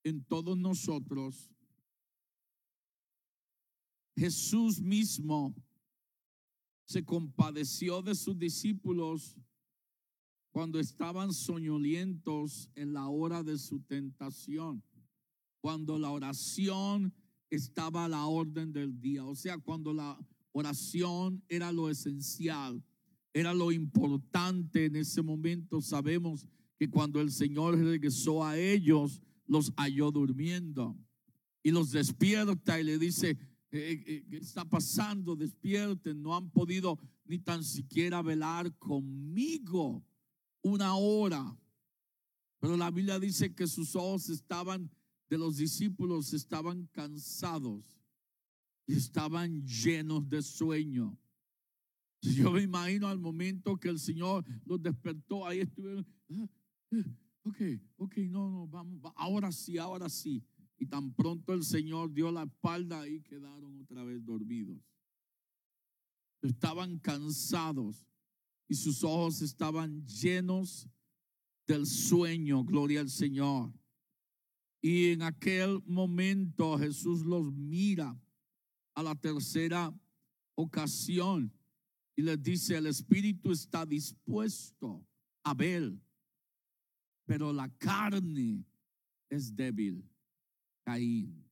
en 0.04 0.22
todos 0.22 0.56
nosotros, 0.56 1.50
Jesús 4.16 4.80
mismo 4.80 5.52
se 6.84 7.04
compadeció 7.04 8.02
de 8.02 8.14
sus 8.14 8.38
discípulos 8.38 9.36
cuando 10.58 10.80
estaban 10.80 11.32
soñolientos 11.32 12.68
en 12.74 12.92
la 12.92 13.06
hora 13.06 13.44
de 13.44 13.56
su 13.58 13.78
tentación, 13.78 14.82
cuando 15.60 16.00
la 16.00 16.10
oración 16.10 17.14
estaba 17.48 18.06
a 18.06 18.08
la 18.08 18.26
orden 18.26 18.72
del 18.72 19.00
día. 19.00 19.24
O 19.24 19.36
sea, 19.36 19.58
cuando 19.58 19.94
la 19.94 20.18
oración 20.50 21.44
era 21.48 21.70
lo 21.70 21.88
esencial, 21.88 22.82
era 23.32 23.54
lo 23.54 23.70
importante 23.70 24.86
en 24.86 24.96
ese 24.96 25.22
momento. 25.22 25.80
Sabemos 25.80 26.44
que 26.76 26.90
cuando 26.90 27.20
el 27.20 27.30
Señor 27.30 27.78
regresó 27.78 28.44
a 28.44 28.58
ellos, 28.58 29.22
los 29.46 29.72
halló 29.76 30.10
durmiendo 30.10 30.98
y 31.62 31.70
los 31.70 31.92
despierta 31.92 32.80
y 32.80 32.82
le 32.82 32.98
dice, 32.98 33.38
eh, 33.70 34.02
eh, 34.04 34.26
¿qué 34.28 34.38
está 34.38 34.64
pasando? 34.64 35.36
Despierten, 35.36 36.20
no 36.20 36.34
han 36.36 36.50
podido 36.50 36.98
ni 37.26 37.38
tan 37.38 37.62
siquiera 37.62 38.22
velar 38.22 38.76
conmigo 38.76 40.04
una 40.62 40.94
hora. 40.94 41.56
Pero 42.60 42.76
la 42.76 42.90
Biblia 42.90 43.18
dice 43.18 43.54
que 43.54 43.66
sus 43.66 43.94
ojos 43.94 44.28
estaban, 44.28 44.90
de 45.28 45.38
los 45.38 45.56
discípulos, 45.56 46.32
estaban 46.32 46.86
cansados 46.86 47.84
y 48.86 48.94
estaban 48.94 49.64
llenos 49.64 50.28
de 50.28 50.42
sueño. 50.42 51.16
Yo 52.20 52.50
me 52.50 52.62
imagino 52.62 53.06
al 53.06 53.18
momento 53.18 53.76
que 53.76 53.88
el 53.88 53.98
Señor 53.98 54.44
los 54.64 54.82
despertó, 54.82 55.46
ahí 55.46 55.60
estuvieron, 55.60 56.06
ah, 56.30 56.48
ok, 57.44 57.60
ok, 57.96 58.16
no, 58.28 58.50
no, 58.50 58.66
vamos, 58.66 59.00
ahora 59.14 59.52
sí, 59.52 59.78
ahora 59.78 60.08
sí. 60.08 60.42
Y 60.80 60.86
tan 60.86 61.12
pronto 61.12 61.52
el 61.52 61.64
Señor 61.64 62.12
dio 62.12 62.30
la 62.30 62.44
espalda 62.44 63.06
y 63.08 63.20
quedaron 63.20 63.80
otra 63.80 64.04
vez 64.04 64.24
dormidos. 64.24 64.80
Estaban 66.40 66.98
cansados 66.98 68.06
y 68.68 68.74
sus 68.74 69.02
ojos 69.02 69.40
estaban 69.40 70.06
llenos 70.06 70.86
del 71.66 71.86
sueño, 71.86 72.64
gloria 72.64 73.00
al 73.00 73.08
Señor. 73.08 73.72
Y 74.80 75.06
en 75.10 75.22
aquel 75.22 75.82
momento 75.86 76.78
Jesús 76.78 77.24
los 77.24 77.52
mira 77.52 78.16
a 78.94 79.02
la 79.02 79.14
tercera 79.14 79.92
ocasión 80.54 81.52
y 82.14 82.22
les 82.22 82.42
dice, 82.42 82.76
el 82.76 82.86
espíritu 82.86 83.52
está 83.52 83.86
dispuesto 83.86 85.04
a 85.44 85.54
ver, 85.54 85.96
pero 87.24 87.52
la 87.52 87.68
carne 87.78 88.64
es 89.30 89.54
débil. 89.54 90.04
Caín. 90.84 91.44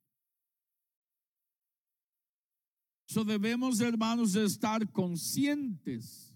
So 3.07 3.22
debemos, 3.24 3.81
hermanos, 3.81 4.35
estar 4.35 4.90
conscientes 4.90 6.36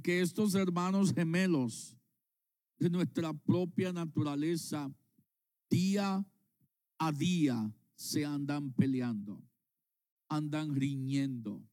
que 0.00 0.20
estos 0.20 0.54
hermanos 0.54 1.12
gemelos 1.12 1.96
de 2.78 2.90
nuestra 2.90 3.32
propia 3.32 3.92
naturaleza, 3.92 4.92
día 5.70 6.26
a 6.98 7.12
día, 7.12 7.74
se 7.94 8.24
andan 8.24 8.72
peleando, 8.72 9.42
andan 10.28 10.74
riñendo. 10.74 11.66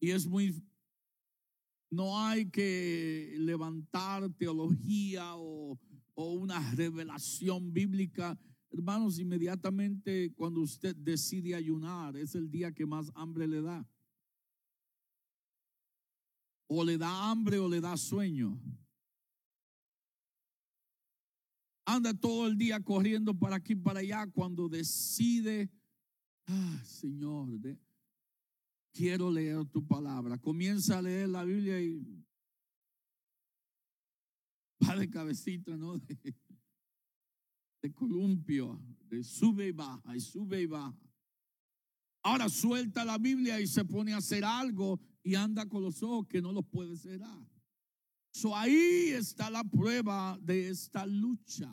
Y 0.00 0.10
es 0.10 0.26
muy, 0.26 0.62
no 1.90 2.18
hay 2.18 2.50
que 2.50 3.34
levantar 3.38 4.28
teología 4.34 5.36
o, 5.36 5.78
o 6.14 6.32
una 6.32 6.74
revelación 6.74 7.72
bíblica. 7.72 8.38
Hermanos, 8.70 9.18
inmediatamente 9.18 10.32
cuando 10.34 10.60
usted 10.60 10.96
decide 10.96 11.54
ayunar, 11.54 12.16
es 12.16 12.34
el 12.34 12.50
día 12.50 12.72
que 12.72 12.86
más 12.86 13.10
hambre 13.14 13.46
le 13.46 13.62
da. 13.62 13.86
O 16.66 16.82
le 16.84 16.96
da 16.98 17.30
hambre 17.30 17.58
o 17.58 17.68
le 17.68 17.80
da 17.80 17.96
sueño. 17.96 18.58
anda 21.84 22.14
todo 22.14 22.46
el 22.46 22.56
día 22.56 22.80
corriendo 22.80 23.38
para 23.38 23.56
aquí 23.56 23.74
para 23.74 24.00
allá 24.00 24.26
cuando 24.26 24.68
decide, 24.68 25.70
ah, 26.46 26.82
Señor, 26.84 27.48
quiero 28.92 29.30
leer 29.30 29.64
tu 29.66 29.86
palabra. 29.86 30.38
Comienza 30.38 30.98
a 30.98 31.02
leer 31.02 31.28
la 31.28 31.44
Biblia 31.44 31.80
y 31.80 32.02
va 34.86 34.96
de 34.96 35.10
cabecita, 35.10 35.76
¿no? 35.76 35.98
De, 35.98 36.34
de 37.82 37.92
columpio, 37.92 38.80
de 39.08 39.22
sube 39.22 39.68
y 39.68 39.72
baja, 39.72 40.16
y 40.16 40.20
sube 40.20 40.62
y 40.62 40.66
baja. 40.66 40.98
Ahora 42.22 42.48
suelta 42.48 43.04
la 43.04 43.18
Biblia 43.18 43.60
y 43.60 43.66
se 43.66 43.84
pone 43.84 44.14
a 44.14 44.18
hacer 44.18 44.44
algo 44.44 44.98
y 45.24 45.34
anda 45.34 45.66
con 45.66 45.82
los 45.82 46.02
ojos 46.02 46.26
que 46.28 46.40
no 46.40 46.52
los 46.52 46.64
puede 46.66 46.96
cerrar. 46.96 47.48
So 48.30 48.54
ahí 48.54 49.08
está 49.08 49.48
la 49.48 49.64
prueba 49.64 50.38
de 50.40 50.68
esta 50.68 51.06
lucha. 51.06 51.72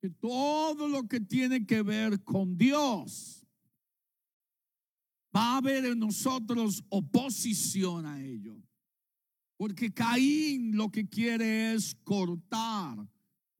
Que 0.00 0.08
todo 0.08 0.88
lo 0.88 1.06
que 1.08 1.20
tiene 1.20 1.66
que 1.66 1.82
ver 1.82 2.22
con 2.22 2.56
Dios 2.56 3.46
va 5.34 5.54
a 5.54 5.56
haber 5.58 5.84
en 5.84 5.98
nosotros 5.98 6.84
oposición 6.88 8.06
a 8.06 8.22
ello. 8.22 8.56
Porque 9.56 9.92
Caín 9.92 10.76
lo 10.76 10.90
que 10.90 11.08
quiere 11.08 11.74
es 11.74 11.94
cortar, 12.04 13.08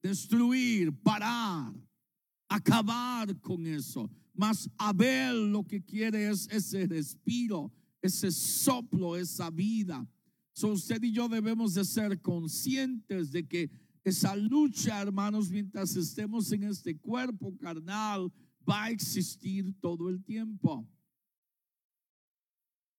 destruir, 0.01 0.93
parar, 1.01 1.73
acabar 2.47 3.39
con 3.41 3.65
eso. 3.65 4.09
Mas 4.33 4.69
Abel 4.77 5.51
lo 5.51 5.63
que 5.63 5.83
quiere 5.83 6.29
es 6.29 6.47
ese 6.49 6.87
respiro, 6.87 7.71
ese 8.01 8.31
soplo, 8.31 9.15
esa 9.15 9.49
vida 9.49 10.07
So 10.53 10.69
usted 10.69 11.01
y 11.01 11.11
yo 11.11 11.27
debemos 11.27 11.73
de 11.73 11.83
ser 11.83 12.21
conscientes 12.21 13.31
de 13.31 13.47
que 13.47 13.71
esa 14.03 14.35
lucha, 14.35 15.01
hermanos, 15.01 15.49
mientras 15.49 15.95
estemos 15.95 16.51
en 16.51 16.63
este 16.63 16.95
cuerpo 16.95 17.57
carnal, 17.57 18.31
va 18.69 18.83
a 18.83 18.89
existir 18.91 19.73
todo 19.81 20.09
el 20.09 20.23
tiempo. 20.23 20.87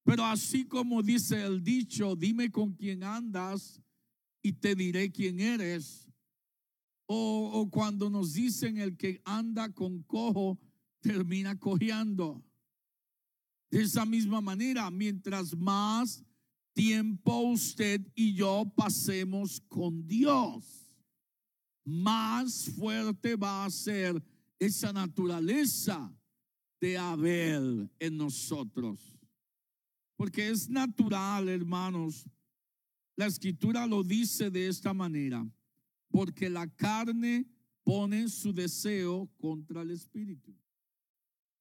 Pero 0.02 0.24
así 0.24 0.66
como 0.66 1.02
dice 1.02 1.42
el 1.44 1.62
dicho, 1.62 2.16
dime 2.16 2.50
con 2.50 2.74
quién 2.74 3.04
andas 3.04 3.80
y 4.42 4.52
te 4.52 4.74
diré 4.74 5.12
quién 5.12 5.38
eres. 5.38 6.08
O, 7.06 7.50
o 7.52 7.70
cuando 7.70 8.10
nos 8.10 8.32
dicen 8.32 8.78
el 8.78 8.96
que 8.96 9.20
anda 9.24 9.72
con 9.72 10.02
cojo 10.02 10.58
termina 11.04 11.54
cojeando. 11.58 12.42
De 13.70 13.82
esa 13.82 14.06
misma 14.06 14.40
manera, 14.40 14.90
mientras 14.90 15.54
más 15.54 16.24
tiempo 16.72 17.40
usted 17.40 18.00
y 18.14 18.34
yo 18.34 18.64
pasemos 18.74 19.60
con 19.68 20.06
Dios, 20.06 20.96
más 21.84 22.70
fuerte 22.70 23.36
va 23.36 23.66
a 23.66 23.70
ser 23.70 24.22
esa 24.58 24.92
naturaleza 24.94 26.10
de 26.80 26.96
Abel 26.96 27.90
en 27.98 28.16
nosotros. 28.16 29.18
Porque 30.16 30.48
es 30.48 30.70
natural, 30.70 31.50
hermanos. 31.50 32.26
La 33.14 33.26
escritura 33.26 33.86
lo 33.86 34.02
dice 34.02 34.50
de 34.50 34.68
esta 34.68 34.94
manera. 34.94 35.46
Porque 36.08 36.48
la 36.48 36.66
carne 36.66 37.46
pone 37.82 38.28
su 38.28 38.54
deseo 38.54 39.28
contra 39.36 39.82
el 39.82 39.90
espíritu. 39.90 40.54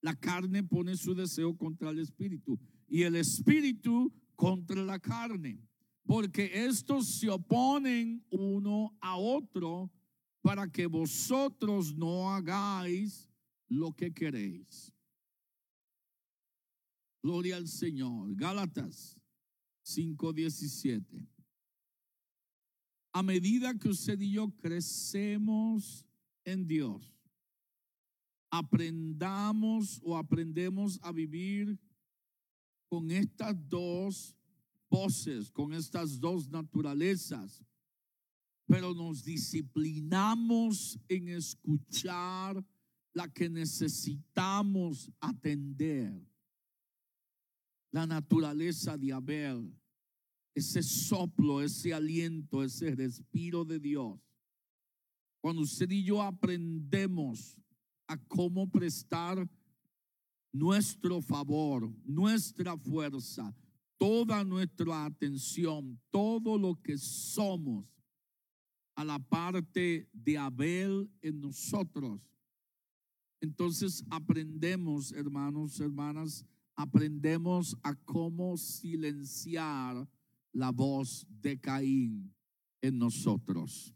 La 0.04 0.14
carne 0.14 0.62
pone 0.64 0.98
su 0.98 1.16
deseo 1.16 1.58
contra 1.58 1.90
el 1.90 2.00
espíritu. 2.00 2.60
Y 2.90 3.04
el 3.04 3.16
espíritu 3.16 4.14
contra 4.36 4.84
la 4.84 5.00
carne, 5.00 5.58
porque 6.06 6.66
estos 6.66 7.08
se 7.08 7.30
oponen 7.30 8.22
uno 8.30 8.94
a 9.00 9.16
otro 9.18 9.90
para 10.42 10.70
que 10.70 10.88
vosotros 10.88 11.96
no 11.96 12.30
hagáis 12.30 13.30
lo 13.70 13.94
que 13.94 14.14
queréis. 14.14 14.92
Gloria 17.22 17.56
al 17.56 17.70
Señor. 17.70 18.36
Gálatas 18.36 19.18
5:17. 19.84 21.26
A 23.14 23.24
medida 23.24 23.74
que 23.80 23.88
usted 23.88 24.20
y 24.20 24.32
yo 24.32 24.50
crecemos 24.58 26.06
en 26.44 26.68
Dios, 26.68 27.13
aprendamos 28.54 30.00
o 30.04 30.16
aprendemos 30.16 31.00
a 31.02 31.12
vivir 31.12 31.76
con 32.88 33.10
estas 33.10 33.56
dos 33.68 34.38
voces, 34.92 35.50
con 35.50 35.74
estas 35.74 36.20
dos 36.20 36.48
naturalezas, 36.48 37.66
pero 38.68 38.94
nos 38.94 39.24
disciplinamos 39.24 41.00
en 41.08 41.30
escuchar 41.30 42.64
la 43.12 43.28
que 43.28 43.50
necesitamos 43.50 45.10
atender. 45.20 46.14
La 47.90 48.06
naturaleza 48.06 48.96
de 49.00 49.14
Abel, 49.14 49.76
ese 50.54 50.84
soplo, 50.84 51.60
ese 51.60 51.92
aliento, 51.92 52.64
ese 52.64 52.94
respiro 52.94 53.66
de 53.66 53.80
Dios. 53.80 54.20
Cuando 55.42 55.64
usted 55.64 55.90
y 55.90 56.04
yo 56.04 56.22
aprendemos 56.22 57.58
a 58.14 58.18
cómo 58.28 58.70
prestar 58.70 59.50
nuestro 60.52 61.20
favor, 61.20 61.92
nuestra 62.06 62.78
fuerza, 62.78 63.56
toda 63.98 64.44
nuestra 64.44 65.06
atención, 65.06 66.00
todo 66.12 66.58
lo 66.58 66.76
que 66.76 66.96
somos 66.98 67.86
a 68.96 69.04
la 69.04 69.18
parte 69.18 70.08
de 70.14 70.38
Abel 70.38 71.10
en 71.22 71.42
nosotros. 71.42 72.22
Entonces 73.42 74.04
aprendemos, 74.12 75.12
hermanos, 75.12 75.80
hermanas, 75.80 76.46
aprendemos 76.76 77.76
a 77.82 77.96
cómo 77.96 78.56
silenciar 78.58 80.08
la 80.52 80.72
voz 80.72 81.26
de 81.42 81.60
Caín 81.60 82.32
en 82.80 83.00
nosotros. 83.00 83.92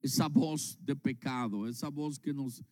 Esa 0.00 0.28
voz 0.28 0.78
de 0.80 0.94
pecado, 0.94 1.66
esa 1.66 1.88
voz 1.88 2.18
que 2.18 2.32
nos 2.32 2.62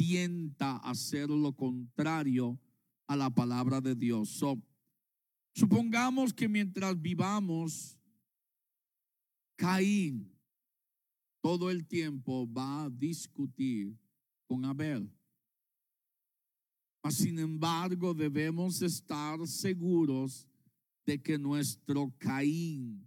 tienta 0.00 0.76
a 0.76 0.92
hacer 0.92 1.28
lo 1.28 1.52
contrario 1.52 2.58
a 3.06 3.14
la 3.16 3.28
palabra 3.28 3.82
de 3.82 3.94
Dios. 3.94 4.42
Supongamos 5.52 6.32
que 6.32 6.48
mientras 6.48 6.98
vivamos, 6.98 7.98
Caín 9.56 10.34
todo 11.42 11.70
el 11.70 11.86
tiempo 11.86 12.50
va 12.50 12.84
a 12.84 12.88
discutir 12.88 13.94
con 14.46 14.64
Abel. 14.64 15.12
Sin 17.10 17.38
embargo, 17.38 18.14
debemos 18.14 18.80
estar 18.80 19.46
seguros 19.46 20.48
de 21.04 21.20
que 21.20 21.38
nuestro 21.38 22.10
Caín 22.16 23.06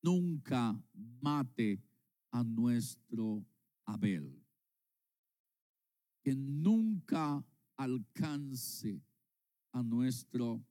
nunca 0.00 0.80
mate 1.20 1.82
a 2.30 2.44
nuestro 2.44 3.44
Abel. 3.84 4.43
Que 6.24 6.34
nunca 6.34 7.46
alcance 7.76 9.00
a 9.70 9.82
nuestro 9.82 10.64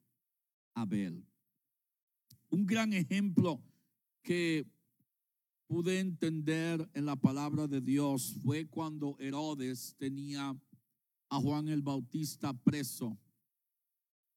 Abel. 0.73 1.25
Un 2.49 2.65
gran 2.65 2.91
ejemplo 2.91 3.63
que 4.21 4.65
pude 5.67 5.99
entender 5.99 6.89
en 6.93 7.05
la 7.05 7.15
palabra 7.15 7.67
de 7.67 7.81
Dios 7.81 8.35
fue 8.43 8.65
cuando 8.65 9.15
Herodes 9.19 9.95
tenía 9.97 10.55
a 11.29 11.39
Juan 11.39 11.67
el 11.67 11.81
Bautista 11.81 12.53
preso. 12.53 13.17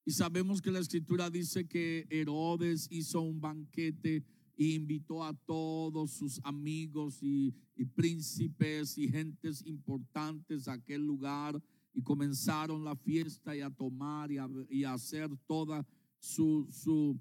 Y 0.04 0.12
sabemos 0.12 0.62
que 0.62 0.70
la 0.70 0.78
escritura 0.78 1.28
dice 1.30 1.66
que 1.66 2.06
Herodes 2.10 2.86
hizo 2.90 3.20
un 3.20 3.40
banquete 3.40 4.24
e 4.56 4.74
invitó 4.74 5.22
a 5.22 5.34
todos 5.34 6.12
sus 6.12 6.40
amigos 6.44 7.22
y, 7.22 7.54
príncipes 7.94 8.96
y 8.96 9.08
gentes 9.08 9.62
importantes 9.66 10.66
a 10.66 10.72
aquel 10.72 11.02
lugar 11.06 11.62
y 11.92 12.02
comenzaron 12.02 12.84
la 12.84 12.96
fiesta 12.96 13.54
y 13.54 13.60
a 13.60 13.70
tomar 13.70 14.30
y 14.32 14.84
a, 14.84 14.92
hacer 14.92 15.30
toda 15.46 15.86
su, 16.18 16.66
su 16.70 17.18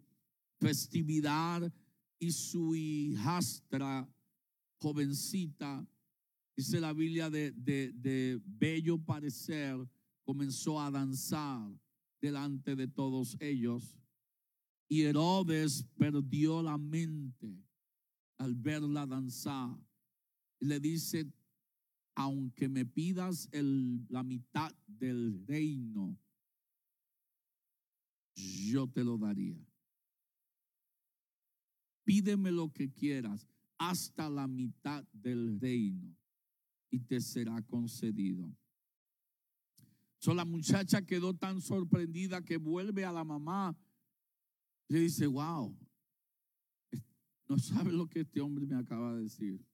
festividad 0.60 1.72
y 2.20 2.32
su 2.32 2.76
hijastra 2.76 4.10
jovencita 4.80 5.86
dice 6.56 6.80
la 6.80 6.94
Biblia, 6.94 7.30
de, 7.30 7.52
de, 7.52 8.42
bello 8.46 8.98
parecer, 8.98 9.78
comenzó 10.24 10.82
a 10.82 10.90
danzar 10.90 11.70
delante 12.22 12.76
de 12.76 12.88
todos 12.88 13.38
ellos. 13.40 13.98
Y 14.88 15.02
Herodes 15.02 15.86
perdió 15.98 16.62
la 16.62 16.78
mente 16.78 17.64
al 18.38 18.54
verla 18.56 19.06
danzar. 19.06 19.78
Le 20.60 20.80
dice, 20.80 21.28
aunque 22.16 22.70
me 22.70 22.86
pidas 22.86 23.50
el, 23.52 24.06
la 24.10 24.24
mitad 24.24 24.72
del 24.88 25.46
reino, 25.48 26.18
yo 28.36 28.88
te 28.88 29.04
lo 29.04 29.18
daría. 29.18 29.58
Pídeme 32.04 32.52
lo 32.52 32.72
que 32.72 32.92
quieras, 32.92 33.48
hasta 33.78 34.30
la 34.30 34.48
mitad 34.48 35.04
del 35.12 35.60
reino 35.60 36.16
y 36.90 37.00
te 37.00 37.20
será 37.20 37.62
concedido. 37.64 38.56
So, 40.20 40.34
la 40.34 40.46
muchacha 40.46 41.02
quedó 41.02 41.34
tan 41.34 41.62
sorprendida 41.62 42.44
que 42.44 42.58
vuelve 42.58 43.06
a 43.06 43.12
la 43.12 43.24
mamá 43.24 43.76
le 44.88 45.00
dice, 45.00 45.28
wow, 45.28 45.78
no 47.48 47.58
sabe 47.60 47.92
lo 47.92 48.08
que 48.08 48.22
este 48.22 48.42
hombre 48.42 48.66
me 48.66 48.76
acaba 48.76 49.16
de 49.16 49.24
decir. 49.24 49.66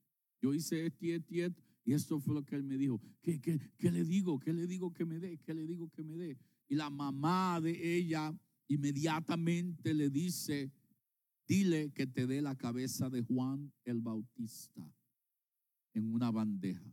Yo 0.42 0.54
hice 0.54 0.86
este 0.86 1.06
y 1.08 1.12
este 1.12 1.56
y 1.84 1.94
esto 1.94 2.20
fue 2.20 2.36
lo 2.36 2.44
que 2.44 2.56
él 2.56 2.64
me 2.64 2.78
dijo. 2.78 3.02
¿Qué, 3.22 3.40
qué, 3.40 3.60
qué 3.78 3.92
le 3.92 4.04
digo? 4.04 4.40
¿Qué 4.40 4.54
le 4.54 4.68
digo 4.68 4.94
que 4.94 5.06
me 5.06 5.20
dé? 5.20 5.40
¿Qué 5.40 5.54
le 5.54 5.66
digo 5.66 5.90
que 5.90 6.04
me 6.04 6.16
dé? 6.16 6.38
Y 6.68 6.76
la 6.76 6.90
mamá 6.90 7.60
de 7.62 7.98
ella 7.98 8.38
inmediatamente 8.68 9.94
le 9.94 10.10
dice, 10.10 10.72
dile 11.48 11.92
que 11.92 12.08
te 12.08 12.28
dé 12.28 12.42
la 12.42 12.56
cabeza 12.56 13.10
de 13.10 13.22
Juan 13.24 13.74
el 13.84 14.00
Bautista 14.00 14.90
en 15.94 16.14
una 16.14 16.32
bandeja. 16.32 16.90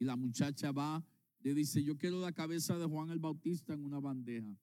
Y 0.00 0.04
la 0.04 0.16
muchacha 0.16 0.72
va, 0.72 1.04
le 1.40 1.54
dice, 1.54 1.82
yo 1.82 1.96
quiero 1.96 2.20
la 2.20 2.32
cabeza 2.32 2.78
de 2.78 2.86
Juan 2.86 3.10
el 3.10 3.18
Bautista 3.18 3.74
en 3.74 3.84
una 3.84 4.00
bandeja. 4.00 4.56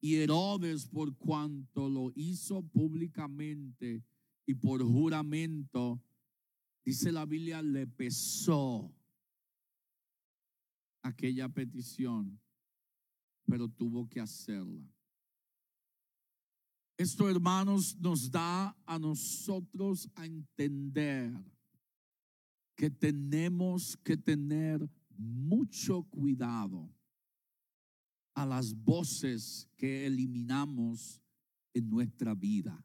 Y 0.00 0.16
Herodes, 0.16 0.86
por 0.86 1.14
cuanto 1.16 1.88
lo 1.88 2.10
hizo 2.14 2.62
públicamente 2.62 4.02
y 4.46 4.54
por 4.54 4.82
juramento, 4.82 6.02
dice 6.84 7.12
la 7.12 7.26
Biblia, 7.26 7.60
le 7.60 7.86
pesó 7.86 8.90
aquella 11.02 11.48
petición, 11.48 12.40
pero 13.46 13.68
tuvo 13.68 14.08
que 14.08 14.20
hacerla. 14.20 14.90
Esto, 16.96 17.28
hermanos, 17.30 17.96
nos 17.98 18.30
da 18.30 18.76
a 18.84 18.98
nosotros 18.98 20.08
a 20.14 20.26
entender 20.26 21.32
que 22.74 22.90
tenemos 22.90 23.96
que 23.98 24.16
tener 24.16 24.88
mucho 25.16 26.02
cuidado 26.04 26.90
a 28.40 28.46
las 28.46 28.74
voces 28.74 29.68
que 29.76 30.06
eliminamos 30.06 31.20
en 31.74 31.90
nuestra 31.90 32.34
vida. 32.34 32.82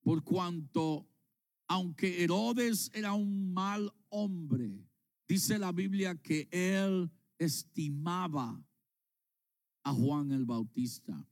Por 0.00 0.22
cuanto, 0.22 1.08
aunque 1.66 2.22
Herodes 2.22 2.92
era 2.94 3.14
un 3.14 3.52
mal 3.52 3.92
hombre, 4.10 4.86
dice 5.26 5.58
la 5.58 5.72
Biblia 5.72 6.14
que 6.14 6.48
él 6.52 7.10
estimaba 7.36 8.64
a 9.82 9.92
Juan 9.92 10.30
el 10.30 10.44
Bautista. 10.44 11.28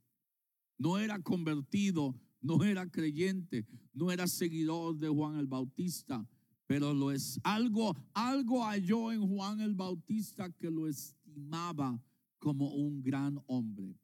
No 0.78 0.98
era 0.98 1.20
convertido, 1.20 2.20
no 2.40 2.64
era 2.64 2.90
creyente, 2.90 3.68
no 3.92 4.11
era 4.11 4.26
seguidor 4.26 4.98
de 4.98 5.09
Juan 5.09 5.37
el 5.37 5.46
Bautista, 5.46 6.28
pero 6.66 6.92
lo 6.92 7.12
es 7.12 7.38
algo, 7.44 7.94
algo 8.12 8.64
halló 8.64 9.12
en 9.12 9.28
Juan 9.28 9.61
el 9.61 9.74
Bautista 9.76 10.50
que 10.50 10.72
lo 10.72 10.88
estimaba 10.88 12.02
como 12.42 12.74
un 12.74 13.00
gran 13.00 13.40
hombre. 13.46 13.96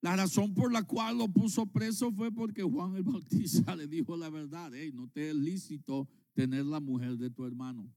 La 0.00 0.16
razón 0.16 0.54
por 0.54 0.72
la 0.72 0.82
cual 0.82 1.18
lo 1.18 1.28
puso 1.28 1.66
preso 1.66 2.10
fue 2.10 2.32
porque 2.32 2.62
Juan 2.62 2.96
el 2.96 3.02
Bautista 3.04 3.76
le 3.76 3.86
dijo 3.86 4.16
la 4.16 4.30
verdad, 4.30 4.72
hey, 4.74 4.90
no 4.94 5.08
te 5.08 5.28
es 5.28 5.36
lícito 5.36 6.08
tener 6.32 6.64
la 6.64 6.80
mujer 6.80 7.18
de 7.18 7.28
tu 7.28 7.44
hermano. 7.44 7.92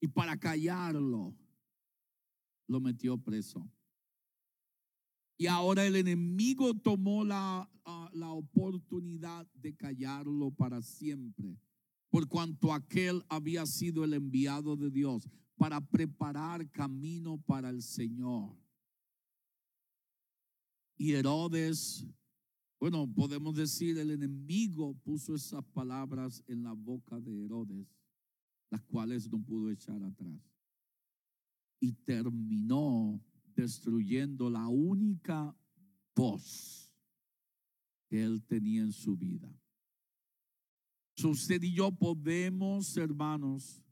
Y 0.00 0.08
para 0.08 0.36
callarlo, 0.36 1.36
lo 2.66 2.80
metió 2.80 3.16
preso. 3.16 3.70
Y 5.36 5.46
ahora 5.46 5.86
el 5.86 5.94
enemigo 5.94 6.74
tomó 6.74 7.24
la, 7.24 7.70
ah, 7.84 8.10
la 8.12 8.32
oportunidad 8.32 9.46
de 9.54 9.76
callarlo 9.76 10.50
para 10.50 10.82
siempre, 10.82 11.56
por 12.10 12.26
cuanto 12.26 12.72
aquel 12.72 13.22
había 13.28 13.64
sido 13.66 14.02
el 14.02 14.14
enviado 14.14 14.74
de 14.76 14.90
Dios 14.90 15.28
para 15.58 15.80
preparar 15.80 16.70
camino 16.70 17.36
para 17.36 17.68
el 17.68 17.82
Señor. 17.82 18.56
Y 20.96 21.12
Herodes, 21.12 22.06
bueno, 22.80 23.12
podemos 23.12 23.54
decir, 23.54 23.98
el 23.98 24.12
enemigo 24.12 24.94
puso 25.04 25.34
esas 25.34 25.64
palabras 25.64 26.42
en 26.46 26.62
la 26.62 26.72
boca 26.72 27.20
de 27.20 27.44
Herodes, 27.44 27.86
las 28.70 28.80
cuales 28.82 29.28
no 29.30 29.42
pudo 29.42 29.70
echar 29.70 30.00
atrás. 30.02 30.40
Y 31.80 31.92
terminó 31.92 33.20
destruyendo 33.54 34.48
la 34.48 34.68
única 34.68 35.56
voz 36.14 36.92
que 38.08 38.22
él 38.22 38.42
tenía 38.44 38.82
en 38.82 38.92
su 38.92 39.16
vida. 39.16 39.52
usted 41.24 41.62
y 41.62 41.72
yo 41.74 41.90
podemos, 41.90 42.96
hermanos, 42.96 43.82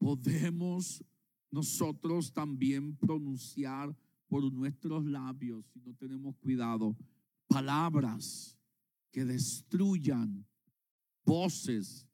podemos 0.00 1.04
nosotros 1.50 2.32
también 2.32 2.96
pronunciar 2.96 3.94
por 4.26 4.50
nuestros 4.50 5.04
labios, 5.04 5.66
si 5.66 5.80
no 5.80 5.94
tenemos 5.94 6.36
cuidado, 6.38 6.96
palabras 7.46 8.56
que 9.10 9.24
destruyan, 9.24 10.46
voces 11.24 12.08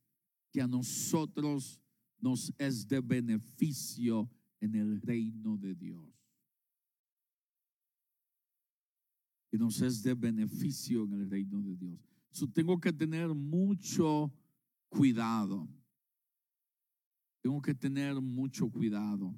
que 0.51 0.61
a 0.61 0.66
nosotros 0.66 1.81
nos 2.18 2.53
es 2.59 2.88
de 2.88 3.01
beneficio 3.01 4.29
en 4.61 4.75
el 4.75 5.01
reino 5.01 5.57
de 5.57 5.75
Dios. 5.75 6.11
Que 9.49 9.59
nos 9.59 9.81
es 9.81 10.03
de 10.03 10.14
beneficio 10.14 11.05
en 11.05 11.12
el 11.12 11.31
reino 11.31 11.62
de 11.62 11.77
Dios. 11.77 12.01
So, 12.33 12.49
tengo 12.49 12.81
que 12.81 12.92
tener 12.92 13.29
mucho 13.29 14.33
cuidado. 14.88 15.68
Tengo 17.47 17.63
que 17.63 17.77
tener 17.77 18.21
mucho 18.21 18.69
cuidado. 18.69 19.33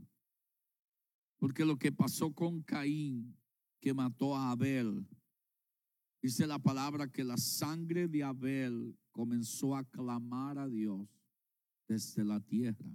Porque 1.37 1.63
lo 1.63 1.77
que 1.77 1.93
pasó 1.93 2.33
con 2.33 2.63
Caín, 2.63 3.37
que 3.81 3.93
mató 3.93 4.35
a 4.35 4.51
Abel, 4.51 5.07
dice 6.23 6.47
la 6.47 6.59
palabra 6.59 7.07
que 7.07 7.23
la 7.23 7.37
sangre 7.37 8.09
de 8.09 8.25
Abel 8.25 8.97
comenzó 9.13 9.77
a 9.77 9.85
clamar 9.85 10.57
a 10.57 10.67
Dios 10.67 11.07
desde 11.87 12.25
la 12.25 12.41
tierra. 12.41 12.91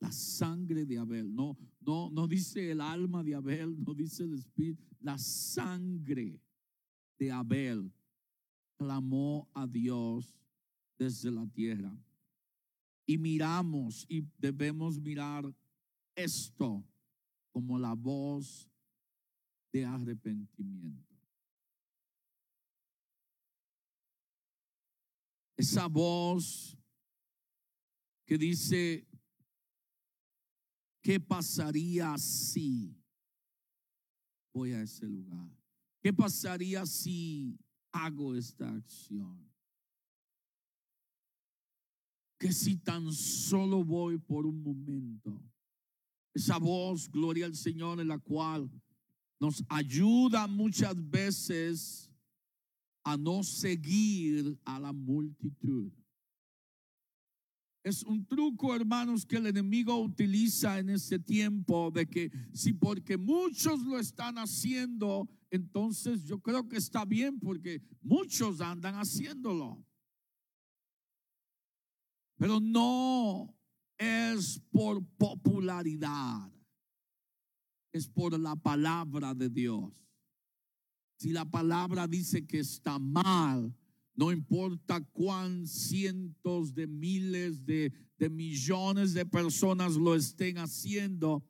La 0.00 0.10
sangre 0.10 0.84
de 0.84 0.98
Abel, 0.98 1.32
no, 1.32 1.56
no, 1.80 2.10
no 2.10 2.26
dice 2.26 2.72
el 2.72 2.80
alma 2.80 3.22
de 3.22 3.36
Abel, 3.36 3.80
no 3.84 3.94
dice 3.94 4.24
el 4.24 4.34
espíritu, 4.34 4.82
la 4.98 5.16
sangre 5.16 6.40
de 7.20 7.30
Abel 7.30 7.92
clamó 8.76 9.48
a 9.54 9.64
Dios 9.64 10.36
desde 10.98 11.30
la 11.30 11.46
tierra. 11.46 11.96
Y 13.08 13.16
miramos 13.16 14.04
y 14.06 14.22
debemos 14.36 15.00
mirar 15.00 15.50
esto 16.14 16.84
como 17.50 17.78
la 17.78 17.94
voz 17.94 18.70
de 19.72 19.86
arrepentimiento. 19.86 21.16
Esa 25.56 25.86
voz 25.86 26.76
que 28.26 28.36
dice, 28.36 29.08
¿qué 31.00 31.18
pasaría 31.18 32.14
si 32.18 32.94
voy 34.52 34.72
a 34.72 34.82
ese 34.82 35.06
lugar? 35.06 35.48
¿Qué 36.02 36.12
pasaría 36.12 36.84
si 36.84 37.58
hago 37.90 38.34
esta 38.34 38.68
acción? 38.68 39.47
Que 42.38 42.52
si 42.52 42.76
tan 42.76 43.12
solo 43.12 43.84
voy 43.84 44.18
por 44.18 44.46
un 44.46 44.62
momento 44.62 45.42
esa 46.38 46.58
voz, 46.58 47.10
gloria 47.10 47.46
al 47.46 47.56
Señor, 47.56 48.00
en 48.00 48.08
la 48.08 48.18
cual 48.18 48.70
nos 49.40 49.64
ayuda 49.68 50.46
muchas 50.46 50.94
veces 51.10 52.10
a 53.02 53.16
no 53.16 53.42
seguir 53.42 54.58
a 54.64 54.78
la 54.78 54.92
multitud. 54.92 55.90
Es 57.82 58.02
un 58.02 58.26
truco, 58.26 58.74
hermanos, 58.74 59.24
que 59.24 59.36
el 59.36 59.46
enemigo 59.46 59.96
utiliza 59.98 60.78
en 60.78 60.90
este 60.90 61.18
tiempo 61.18 61.90
de 61.90 62.06
que 62.06 62.30
si 62.52 62.72
porque 62.72 63.16
muchos 63.16 63.80
lo 63.80 63.98
están 63.98 64.36
haciendo, 64.36 65.28
entonces 65.50 66.24
yo 66.24 66.40
creo 66.40 66.68
que 66.68 66.76
está 66.76 67.04
bien 67.04 67.38
porque 67.40 67.80
muchos 68.02 68.60
andan 68.60 68.96
haciéndolo. 68.96 69.84
Pero 72.38 72.60
no 72.60 73.54
es 73.98 74.62
por 74.70 75.04
popularidad, 75.18 76.50
es 77.92 78.08
por 78.08 78.38
la 78.38 78.54
palabra 78.54 79.34
de 79.34 79.48
Dios. 79.50 79.92
Si 81.18 81.32
la 81.32 81.44
palabra 81.44 82.06
dice 82.06 82.46
que 82.46 82.60
está 82.60 83.00
mal, 83.00 83.74
no 84.14 84.30
importa 84.30 85.00
cuán 85.12 85.66
cientos 85.66 86.74
de 86.74 86.86
miles 86.86 87.66
de, 87.66 87.92
de 88.18 88.30
millones 88.30 89.14
de 89.14 89.26
personas 89.26 89.96
lo 89.96 90.14
estén 90.14 90.58
haciendo, 90.58 91.44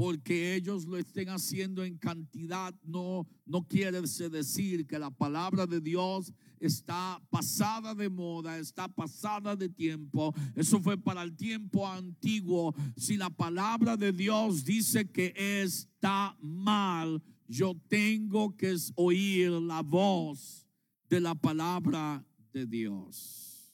porque 0.00 0.54
ellos 0.54 0.86
lo 0.86 0.96
estén 0.96 1.28
haciendo 1.28 1.84
en 1.84 1.98
cantidad, 1.98 2.74
no, 2.82 3.28
no 3.44 3.68
quiere 3.68 4.00
decir 4.00 4.86
que 4.86 4.98
la 4.98 5.10
palabra 5.10 5.66
de 5.66 5.78
Dios 5.78 6.32
está 6.58 7.20
pasada 7.28 7.94
de 7.94 8.08
moda, 8.08 8.58
está 8.58 8.88
pasada 8.88 9.54
de 9.54 9.68
tiempo. 9.68 10.34
Eso 10.54 10.80
fue 10.80 10.96
para 10.96 11.22
el 11.22 11.36
tiempo 11.36 11.86
antiguo. 11.86 12.74
Si 12.96 13.18
la 13.18 13.28
palabra 13.28 13.98
de 13.98 14.10
Dios 14.10 14.64
dice 14.64 15.06
que 15.06 15.34
está 15.36 16.34
mal, 16.40 17.22
yo 17.46 17.74
tengo 17.86 18.56
que 18.56 18.74
oír 18.94 19.50
la 19.50 19.82
voz 19.82 20.66
de 21.10 21.20
la 21.20 21.34
palabra 21.34 22.24
de 22.54 22.64
Dios. 22.64 23.70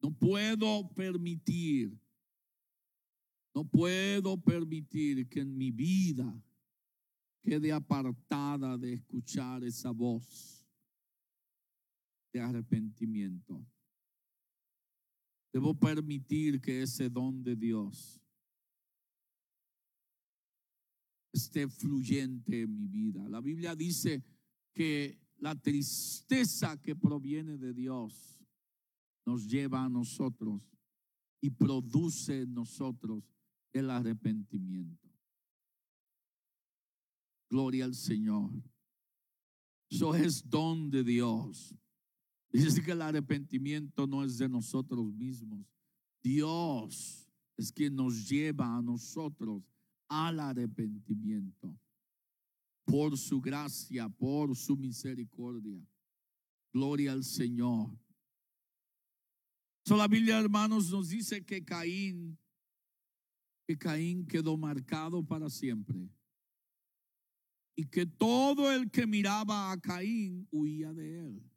No 0.00 0.12
puedo 0.12 0.88
permitir 0.94 1.99
no 3.54 3.64
puedo 3.64 4.40
permitir 4.40 5.28
que 5.28 5.40
en 5.40 5.56
mi 5.56 5.70
vida 5.70 6.42
quede 7.42 7.72
apartada 7.72 8.76
de 8.78 8.94
escuchar 8.94 9.64
esa 9.64 9.90
voz 9.90 10.64
de 12.32 12.40
arrepentimiento. 12.40 13.66
Debo 15.52 15.74
permitir 15.74 16.60
que 16.60 16.82
ese 16.82 17.10
don 17.10 17.42
de 17.42 17.56
Dios 17.56 18.20
esté 21.32 21.68
fluyente 21.68 22.62
en 22.62 22.76
mi 22.76 22.86
vida. 22.86 23.28
La 23.28 23.40
Biblia 23.40 23.74
dice 23.74 24.22
que 24.72 25.18
la 25.38 25.60
tristeza 25.60 26.80
que 26.80 26.94
proviene 26.94 27.56
de 27.58 27.72
Dios 27.72 28.40
nos 29.26 29.48
lleva 29.48 29.84
a 29.84 29.88
nosotros 29.88 30.62
y 31.40 31.50
produce 31.50 32.42
en 32.42 32.54
nosotros 32.54 33.24
el 33.72 33.90
arrepentimiento. 33.90 35.08
Gloria 37.48 37.84
al 37.84 37.94
Señor. 37.94 38.50
Eso 39.88 40.14
es 40.14 40.48
don 40.48 40.90
de 40.90 41.02
Dios. 41.02 41.74
Dice 42.52 42.82
que 42.82 42.92
el 42.92 43.02
arrepentimiento 43.02 44.06
no 44.06 44.24
es 44.24 44.38
de 44.38 44.48
nosotros 44.48 45.12
mismos. 45.12 45.66
Dios 46.22 47.28
es 47.56 47.72
quien 47.72 47.94
nos 47.94 48.28
lleva 48.28 48.76
a 48.76 48.82
nosotros 48.82 49.62
al 50.08 50.40
arrepentimiento. 50.40 51.76
Por 52.84 53.16
su 53.16 53.40
gracia, 53.40 54.08
por 54.08 54.56
su 54.56 54.76
misericordia. 54.76 55.84
Gloria 56.72 57.12
al 57.12 57.24
Señor. 57.24 57.96
So, 59.84 59.96
la 59.96 60.08
Biblia, 60.08 60.38
hermanos, 60.38 60.90
nos 60.90 61.08
dice 61.08 61.44
que 61.44 61.64
Caín 61.64 62.38
que 63.70 63.78
Caín 63.78 64.26
quedó 64.26 64.56
marcado 64.56 65.24
para 65.24 65.48
siempre. 65.48 66.10
Y 67.76 67.86
que 67.86 68.04
todo 68.04 68.72
el 68.72 68.90
que 68.90 69.06
miraba 69.06 69.70
a 69.70 69.80
Caín 69.80 70.48
huía 70.50 70.92
de 70.92 71.20
él. 71.20 71.50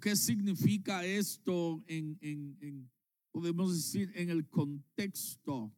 ¿Qué 0.00 0.16
significa 0.16 1.04
esto 1.04 1.84
en, 1.86 2.16
en, 2.22 2.56
en, 2.62 2.90
podemos 3.32 3.74
decir, 3.74 4.10
en 4.14 4.30
el 4.30 4.48
contexto? 4.48 5.70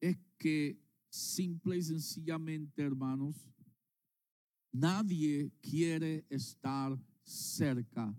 Es 0.00 0.16
que 0.38 0.80
simple 1.10 1.76
y 1.76 1.82
sencillamente, 1.82 2.82
hermanos, 2.82 3.36
nadie 4.72 5.52
quiere 5.60 6.24
estar 6.30 6.98
cerca 7.22 8.16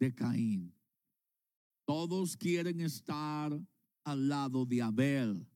de 0.00 0.14
Caín. 0.14 0.75
Todos 1.86 2.36
quieren 2.36 2.80
estar 2.80 3.58
al 4.04 4.28
lado 4.28 4.66
de 4.66 4.82
Abel. 4.82 5.48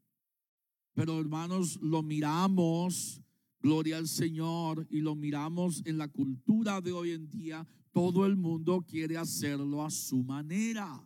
Pero 0.94 1.18
hermanos, 1.18 1.78
lo 1.82 2.02
miramos, 2.02 3.20
gloria 3.60 3.98
al 3.98 4.06
Señor, 4.06 4.86
y 4.90 5.00
lo 5.00 5.16
miramos 5.16 5.82
en 5.84 5.98
la 5.98 6.06
cultura 6.06 6.80
de 6.80 6.92
hoy 6.92 7.10
en 7.10 7.28
día. 7.28 7.66
Todo 7.92 8.26
el 8.26 8.36
mundo 8.36 8.84
quiere 8.86 9.16
hacerlo 9.16 9.84
a 9.84 9.90
su 9.90 10.22
manera. 10.22 11.04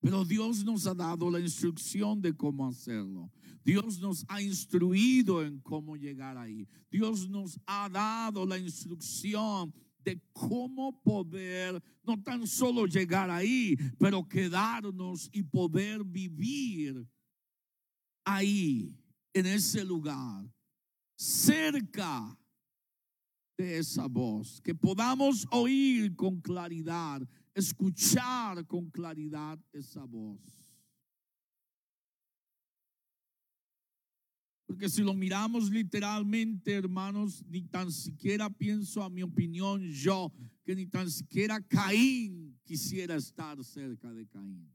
Pero 0.00 0.24
Dios 0.24 0.62
nos 0.62 0.86
ha 0.86 0.94
dado 0.94 1.30
la 1.30 1.40
instrucción 1.40 2.20
de 2.20 2.36
cómo 2.36 2.68
hacerlo. 2.68 3.32
Dios 3.64 3.98
nos 3.98 4.24
ha 4.28 4.42
instruido 4.42 5.42
en 5.42 5.58
cómo 5.60 5.96
llegar 5.96 6.36
ahí. 6.36 6.68
Dios 6.90 7.28
nos 7.28 7.58
ha 7.66 7.88
dado 7.88 8.44
la 8.46 8.58
instrucción 8.58 9.74
de 10.04 10.20
cómo 10.32 11.02
poder 11.02 11.82
no 12.02 12.22
tan 12.22 12.46
solo 12.46 12.86
llegar 12.86 13.30
ahí, 13.30 13.76
pero 13.98 14.26
quedarnos 14.26 15.28
y 15.32 15.42
poder 15.42 16.04
vivir 16.04 17.06
ahí, 18.24 18.94
en 19.32 19.46
ese 19.46 19.84
lugar, 19.84 20.50
cerca 21.16 22.38
de 23.56 23.78
esa 23.78 24.06
voz, 24.06 24.60
que 24.60 24.74
podamos 24.74 25.46
oír 25.50 26.14
con 26.14 26.40
claridad, 26.40 27.20
escuchar 27.54 28.66
con 28.66 28.90
claridad 28.90 29.58
esa 29.72 30.04
voz. 30.04 30.67
Porque 34.68 34.90
si 34.90 35.02
lo 35.02 35.14
miramos 35.14 35.70
literalmente, 35.70 36.74
hermanos, 36.74 37.42
ni 37.48 37.62
tan 37.62 37.90
siquiera 37.90 38.50
pienso 38.50 39.02
a 39.02 39.08
mi 39.08 39.22
opinión 39.22 39.80
yo, 39.90 40.30
que 40.62 40.76
ni 40.76 40.86
tan 40.86 41.10
siquiera 41.10 41.58
Caín 41.58 42.54
quisiera 42.64 43.16
estar 43.16 43.64
cerca 43.64 44.12
de 44.12 44.26
Caín. 44.26 44.70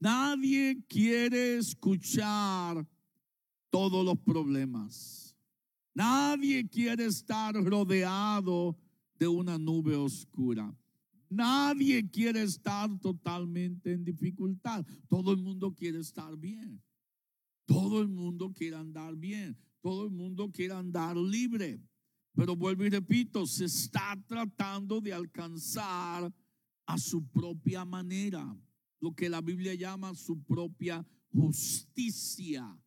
Nadie 0.00 0.82
quiere 0.88 1.58
escuchar 1.58 2.84
todos 3.70 4.04
los 4.04 4.18
problemas. 4.18 5.36
Nadie 5.94 6.68
quiere 6.68 7.04
estar 7.04 7.54
rodeado 7.54 8.76
de 9.20 9.28
una 9.28 9.56
nube 9.56 9.94
oscura. 9.94 10.76
Nadie 11.32 12.10
quiere 12.10 12.42
estar 12.42 12.90
totalmente 13.00 13.92
en 13.92 14.04
dificultad. 14.04 14.84
Todo 15.08 15.32
el 15.32 15.38
mundo 15.38 15.74
quiere 15.74 15.98
estar 15.98 16.36
bien. 16.36 16.82
Todo 17.64 18.02
el 18.02 18.08
mundo 18.08 18.52
quiere 18.52 18.76
andar 18.76 19.16
bien. 19.16 19.56
Todo 19.80 20.04
el 20.04 20.10
mundo 20.10 20.50
quiere 20.52 20.74
andar 20.74 21.16
libre. 21.16 21.82
Pero 22.34 22.54
vuelvo 22.54 22.84
y 22.84 22.90
repito, 22.90 23.46
se 23.46 23.64
está 23.64 24.22
tratando 24.26 25.00
de 25.00 25.14
alcanzar 25.14 26.30
a 26.84 26.98
su 26.98 27.26
propia 27.30 27.86
manera, 27.86 28.54
lo 29.00 29.14
que 29.14 29.30
la 29.30 29.40
Biblia 29.40 29.74
llama 29.74 30.14
su 30.14 30.42
propia 30.42 31.06
justicia. 31.30 32.78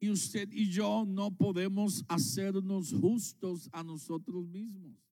Y 0.00 0.10
usted 0.10 0.48
y 0.50 0.70
yo 0.70 1.04
no 1.06 1.30
podemos 1.30 2.04
hacernos 2.08 2.92
justos 2.92 3.68
a 3.72 3.84
nosotros 3.84 4.44
mismos. 4.44 5.05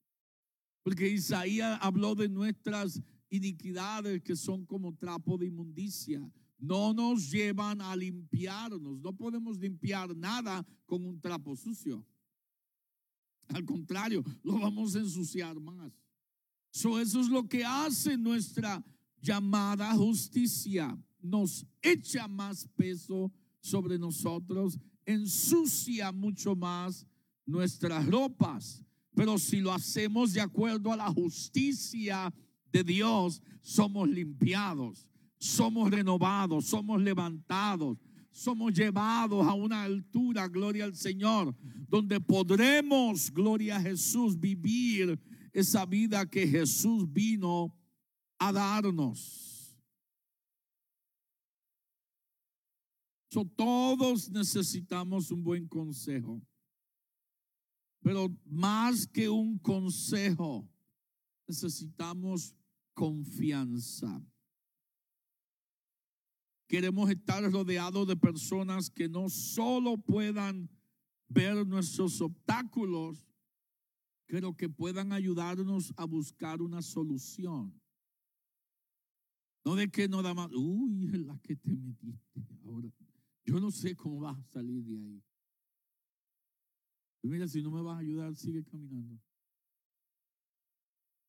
Porque 0.85 1.09
Isaías 1.09 1.78
habló 1.80 2.14
de 2.14 2.28
nuestras 2.28 3.03
iniquidades 3.30 4.22
que 4.22 4.37
son 4.37 4.64
como 4.64 4.95
trapo 4.95 5.37
de 5.37 5.47
inmundicia. 5.47 6.30
No 6.59 6.93
nos 6.93 7.30
llevan 7.30 7.80
a 7.80 7.97
limpiarnos. 7.97 9.01
No 9.01 9.12
podemos 9.16 9.59
limpiar 9.59 10.14
nada 10.14 10.64
con 10.87 11.05
un 11.05 11.18
trapo 11.20 11.57
sucio. 11.57 12.07
Al 13.49 13.64
contrario, 13.64 14.22
lo 14.43 14.59
vamos 14.59 14.95
a 14.95 15.01
ensuciar 15.01 15.59
más. 15.59 15.93
eso 16.70 17.01
es 17.01 17.28
lo 17.28 17.49
que 17.49 17.64
hace 17.64 18.16
nuestra 18.16 18.85
llamada 19.20 19.93
justicia. 19.95 20.97
Nos 21.20 21.66
echa 21.80 22.28
más 22.28 22.68
peso 22.76 23.32
sobre 23.61 23.99
nosotros, 23.99 24.78
ensucia 25.07 26.12
mucho 26.12 26.55
más 26.55 27.07
nuestras 27.47 28.07
ropas. 28.07 28.85
Pero 29.14 29.38
si 29.38 29.60
lo 29.60 29.72
hacemos 29.72 30.32
de 30.32 30.40
acuerdo 30.40 30.92
a 30.92 30.96
la 30.96 31.08
justicia 31.12 32.32
de 32.72 32.82
Dios, 32.82 33.40
somos 33.62 34.08
limpiados, 34.08 35.06
somos 35.38 35.90
renovados, 35.90 36.66
somos 36.66 37.00
levantados, 37.00 37.98
somos 38.30 38.72
llevados 38.72 39.46
a 39.46 39.54
una 39.54 39.84
altura, 39.84 40.48
gloria 40.48 40.84
al 40.84 40.96
Señor, 40.96 41.54
donde 41.88 42.20
podremos, 42.20 43.30
gloria 43.30 43.76
a 43.76 43.80
Jesús, 43.80 44.38
vivir 44.38 45.20
esa 45.52 45.86
vida 45.86 46.28
que 46.28 46.48
Jesús 46.48 47.10
vino 47.12 47.72
a 48.38 48.52
darnos. 48.52 49.54
todos 53.56 54.30
necesitamos 54.30 55.32
un 55.32 55.42
buen 55.42 55.66
consejo. 55.66 56.40
Pero 58.05 58.28
más 58.44 59.07
que 59.07 59.30
un 59.30 59.59
consejo, 59.59 60.68
necesitamos 61.48 62.55
confianza. 62.92 64.22
Queremos 66.68 67.09
estar 67.09 67.42
rodeados 67.50 68.07
de 68.07 68.14
personas 68.14 68.90
que 68.90 69.09
no 69.09 69.30
solo 69.30 69.96
puedan 69.96 70.68
ver 71.28 71.66
nuestros 71.66 72.20
obstáculos, 72.20 73.26
pero 74.26 74.55
que 74.55 74.68
puedan 74.68 75.11
ayudarnos 75.11 75.94
a 75.96 76.05
buscar 76.05 76.61
una 76.61 76.82
solución. 76.82 77.72
No 79.64 79.76
de 79.76 79.90
que 79.90 80.09
no 80.09 80.20
da 80.20 80.34
más, 80.34 80.50
uy, 80.52 81.07
la 81.24 81.38
que 81.38 81.57
te 81.57 81.74
metiste. 81.74 82.46
Ahora, 82.66 82.92
yo 83.46 83.59
no 83.59 83.70
sé 83.70 83.96
cómo 83.96 84.20
vas 84.20 84.38
a 84.38 84.44
salir 84.52 84.84
de 84.84 84.94
ahí. 84.94 85.22
Mira, 87.29 87.49
si 87.49 87.62
no 87.62 87.70
me 87.70 87.83
vas 87.83 87.97
a 87.97 88.01
ayudar, 88.01 88.35
sigue 88.35 88.64
caminando. 88.64 89.20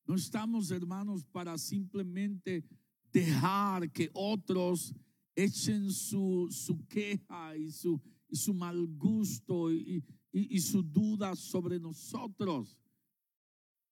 No 0.06 0.16
estamos, 0.16 0.70
hermanos, 0.72 1.24
para 1.26 1.58
simplemente 1.58 2.64
dejar 3.12 3.92
que 3.92 4.10
otros 4.14 4.94
echen 5.36 5.92
su, 5.92 6.48
su 6.52 6.86
queja 6.88 7.58
y 7.58 7.72
su, 7.72 8.02
y 8.28 8.36
su 8.36 8.54
mal 8.54 8.86
gusto 8.88 9.72
y, 9.72 10.04
y, 10.32 10.56
y 10.56 10.60
su 10.60 10.84
duda 10.84 11.36
sobre 11.36 11.80
nosotros. 11.80 12.80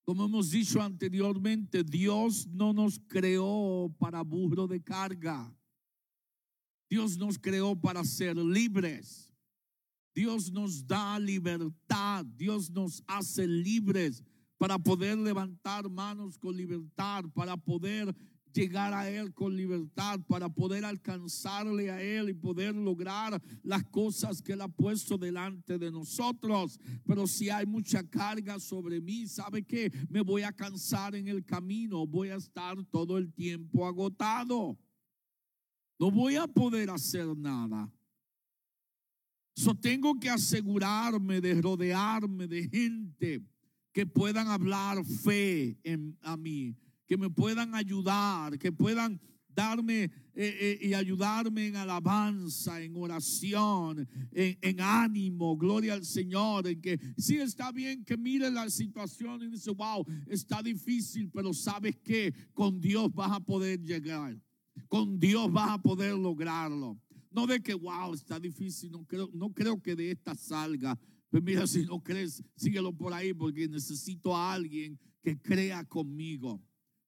Como 0.03 0.25
hemos 0.25 0.51
dicho 0.51 0.81
anteriormente, 0.81 1.83
Dios 1.83 2.47
no 2.47 2.73
nos 2.73 2.99
creó 3.07 3.93
para 3.97 4.21
burro 4.21 4.67
de 4.67 4.83
carga. 4.83 5.55
Dios 6.89 7.17
nos 7.17 7.39
creó 7.39 7.75
para 7.75 8.03
ser 8.03 8.37
libres. 8.37 9.32
Dios 10.13 10.51
nos 10.51 10.85
da 10.85 11.19
libertad. 11.19 12.25
Dios 12.25 12.69
nos 12.69 13.03
hace 13.07 13.47
libres 13.47 14.23
para 14.57 14.77
poder 14.77 15.17
levantar 15.17 15.89
manos 15.89 16.37
con 16.37 16.55
libertad, 16.55 17.25
para 17.33 17.57
poder 17.57 18.15
llegar 18.53 18.93
a 18.93 19.09
Él 19.09 19.33
con 19.33 19.55
libertad, 19.55 20.19
para 20.27 20.47
poder 20.47 20.85
alcanzarle 20.85 21.89
a 21.89 22.01
Él 22.01 22.29
y 22.29 22.33
poder 22.33 22.75
lograr 22.75 23.41
las 23.63 23.83
cosas 23.85 24.41
que 24.41 24.53
Él 24.53 24.61
ha 24.61 24.67
puesto 24.67 25.17
delante 25.17 25.77
de 25.77 25.91
nosotros. 25.91 26.79
Pero 27.05 27.27
si 27.27 27.49
hay 27.49 27.65
mucha 27.65 28.03
carga 28.03 28.59
sobre 28.59 29.01
mí, 29.01 29.27
¿sabe 29.27 29.63
qué? 29.63 29.91
Me 30.09 30.21
voy 30.21 30.43
a 30.43 30.51
cansar 30.51 31.15
en 31.15 31.27
el 31.27 31.43
camino, 31.43 32.05
voy 32.05 32.29
a 32.29 32.35
estar 32.35 32.81
todo 32.85 33.17
el 33.17 33.33
tiempo 33.33 33.85
agotado. 33.85 34.77
No 35.99 36.11
voy 36.11 36.35
a 36.35 36.47
poder 36.47 36.89
hacer 36.89 37.35
nada. 37.35 37.91
So 39.55 39.75
tengo 39.75 40.19
que 40.19 40.29
asegurarme 40.29 41.39
de 41.39 41.61
rodearme 41.61 42.47
de 42.47 42.67
gente 42.69 43.41
que 43.91 44.05
puedan 44.05 44.47
hablar 44.47 45.05
fe 45.05 45.77
en, 45.83 46.17
a 46.21 46.35
mí, 46.35 46.75
que 47.05 47.17
me 47.17 47.29
puedan 47.29 47.75
ayudar, 47.75 48.57
que 48.57 48.71
puedan 48.71 49.21
darme 49.55 50.03
eh, 50.03 50.11
eh, 50.35 50.79
y 50.81 50.93
ayudarme 50.95 51.67
en 51.67 51.75
alabanza, 51.75 52.81
en 52.81 52.95
oración, 52.97 54.07
en, 54.31 54.81
ánimo, 54.81 55.55
gloria 55.55 55.93
al 55.93 56.03
Señor, 56.03 56.67
en 56.67 56.81
que 56.81 56.99
sí 57.17 57.37
está 57.37 57.71
bien 57.71 58.03
que 58.03 58.17
mire 58.17 58.49
la 58.49 58.69
situación 58.69 59.43
y 59.43 59.47
dice, 59.49 59.69
wow, 59.69 60.03
está 60.27 60.63
difícil, 60.63 61.29
pero 61.31 61.53
sabes 61.53 61.95
que 61.97 62.33
con 62.53 62.81
Dios 62.81 63.13
vas 63.13 63.31
a 63.31 63.39
poder 63.39 63.79
llegar. 63.81 64.35
Con 64.87 65.19
Dios 65.19 65.51
vas 65.51 65.69
a 65.69 65.77
poder 65.77 66.15
lograrlo. 66.15 66.99
No 67.33 67.47
de 67.47 67.61
que, 67.61 67.73
wow, 67.73 68.13
está 68.13 68.39
difícil, 68.39 68.91
no 68.91 69.05
creo, 69.05 69.29
no 69.33 69.51
creo 69.51 69.81
que 69.81 69.95
de 69.95 70.11
esta 70.11 70.35
salga. 70.35 70.99
Pero 71.29 71.43
mira, 71.43 71.65
si 71.67 71.85
no 71.85 72.01
crees, 72.01 72.43
síguelo 72.55 72.95
por 72.95 73.13
ahí 73.13 73.33
porque 73.33 73.67
necesito 73.67 74.35
a 74.35 74.53
alguien 74.53 74.99
que 75.21 75.39
crea 75.39 75.83
conmigo. 75.83 76.61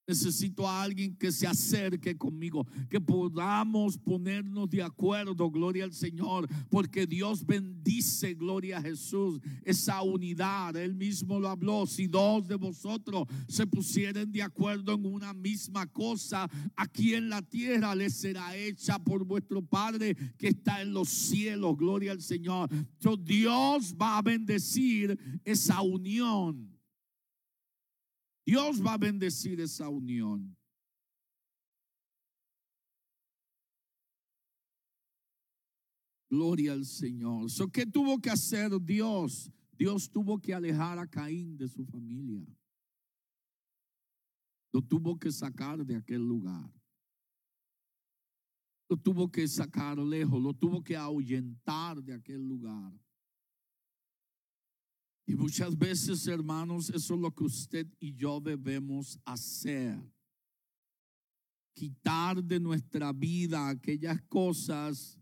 Necesito 0.08 0.68
a 0.68 0.84
alguien 0.84 1.16
que 1.16 1.32
se 1.32 1.47
acerque 1.47 2.16
conmigo, 2.16 2.68
que 2.89 3.01
podamos 3.01 3.97
ponernos 3.97 4.70
de 4.70 4.84
acuerdo, 4.84 5.49
gloria 5.49 5.84
al 5.84 5.93
Señor, 5.93 6.47
porque 6.70 7.08
Dios 7.08 7.45
bendice, 7.45 8.36
gloria 8.36 8.78
a 8.78 8.82
Jesús, 8.82 9.39
esa 9.64 10.03
unidad. 10.03 10.76
Él 10.76 10.93
mismo 10.93 11.39
lo 11.39 11.49
habló, 11.49 11.88
si 11.88 12.06
dos 12.06 12.47
de 12.47 12.56
vosotros 12.56 13.28
se 13.47 13.66
pusieren 13.66 14.32
de 14.32 14.43
acuerdo 14.43 14.93
en 14.93 15.06
una 15.06 15.34
misma 15.34 15.88
cosa, 15.88 16.49
aquí 16.76 17.16
en 17.16 17.30
la 17.30 17.41
tierra 17.41 17.95
les 17.95 18.14
será 18.14 18.56
hecha 18.56 18.99
por 18.99 19.26
vuestro 19.26 19.64
Padre 19.64 20.16
que 20.38 20.49
está 20.49 20.82
en 20.82 20.93
los 20.93 21.10
cielos, 21.10 21.78
gloria 21.78 22.12
al 22.12 22.22
Señor. 22.22 22.70
Dios 23.24 23.95
va 23.99 24.18
a 24.18 24.22
bendecir 24.22 25.18
esa 25.43 25.82
unión. 25.82 26.76
Dios 28.46 28.80
va 28.86 28.93
a 28.93 28.98
bendecir 28.98 29.60
esa 29.60 29.89
unión. 29.89 30.56
Gloria 36.30 36.74
al 36.74 36.86
Señor. 36.86 37.50
So, 37.50 37.70
¿Qué 37.70 37.86
tuvo 37.86 38.20
que 38.20 38.30
hacer 38.30 38.70
Dios? 38.82 39.52
Dios 39.78 40.10
tuvo 40.10 40.39
que 40.39 40.54
alejar 40.54 41.00
a 41.00 41.08
Caín 41.08 41.58
de 41.58 41.68
su 41.68 41.86
familia. 41.86 42.46
Lo 44.72 44.82
tuvo 44.82 45.18
que 45.18 45.32
sacar 45.32 45.86
de 45.86 45.96
aquel 45.96 46.22
lugar. 46.22 46.70
Lo 48.88 48.98
tuvo 48.98 49.32
que 49.32 49.48
sacar 49.48 49.98
lejos, 49.98 50.41
lo 50.41 50.54
tuvo 50.54 50.84
que 50.84 50.96
ahuyentar 50.96 52.04
de 52.04 52.14
aquel 52.14 52.48
lugar. 52.48 52.93
Y 55.26 55.36
muchas 55.36 55.78
veces, 55.78 56.28
hermanos, 56.28 56.89
eso 56.89 57.15
es 57.15 57.19
lo 57.19 57.34
que 57.34 57.43
usted 57.43 57.88
y 57.99 58.13
yo 58.13 58.39
debemos 58.39 59.19
hacer. 59.26 59.99
Quitar 61.73 62.43
de 62.43 62.59
nuestra 62.59 63.11
vida 63.11 63.69
aquellas 63.69 64.21
cosas 64.23 65.19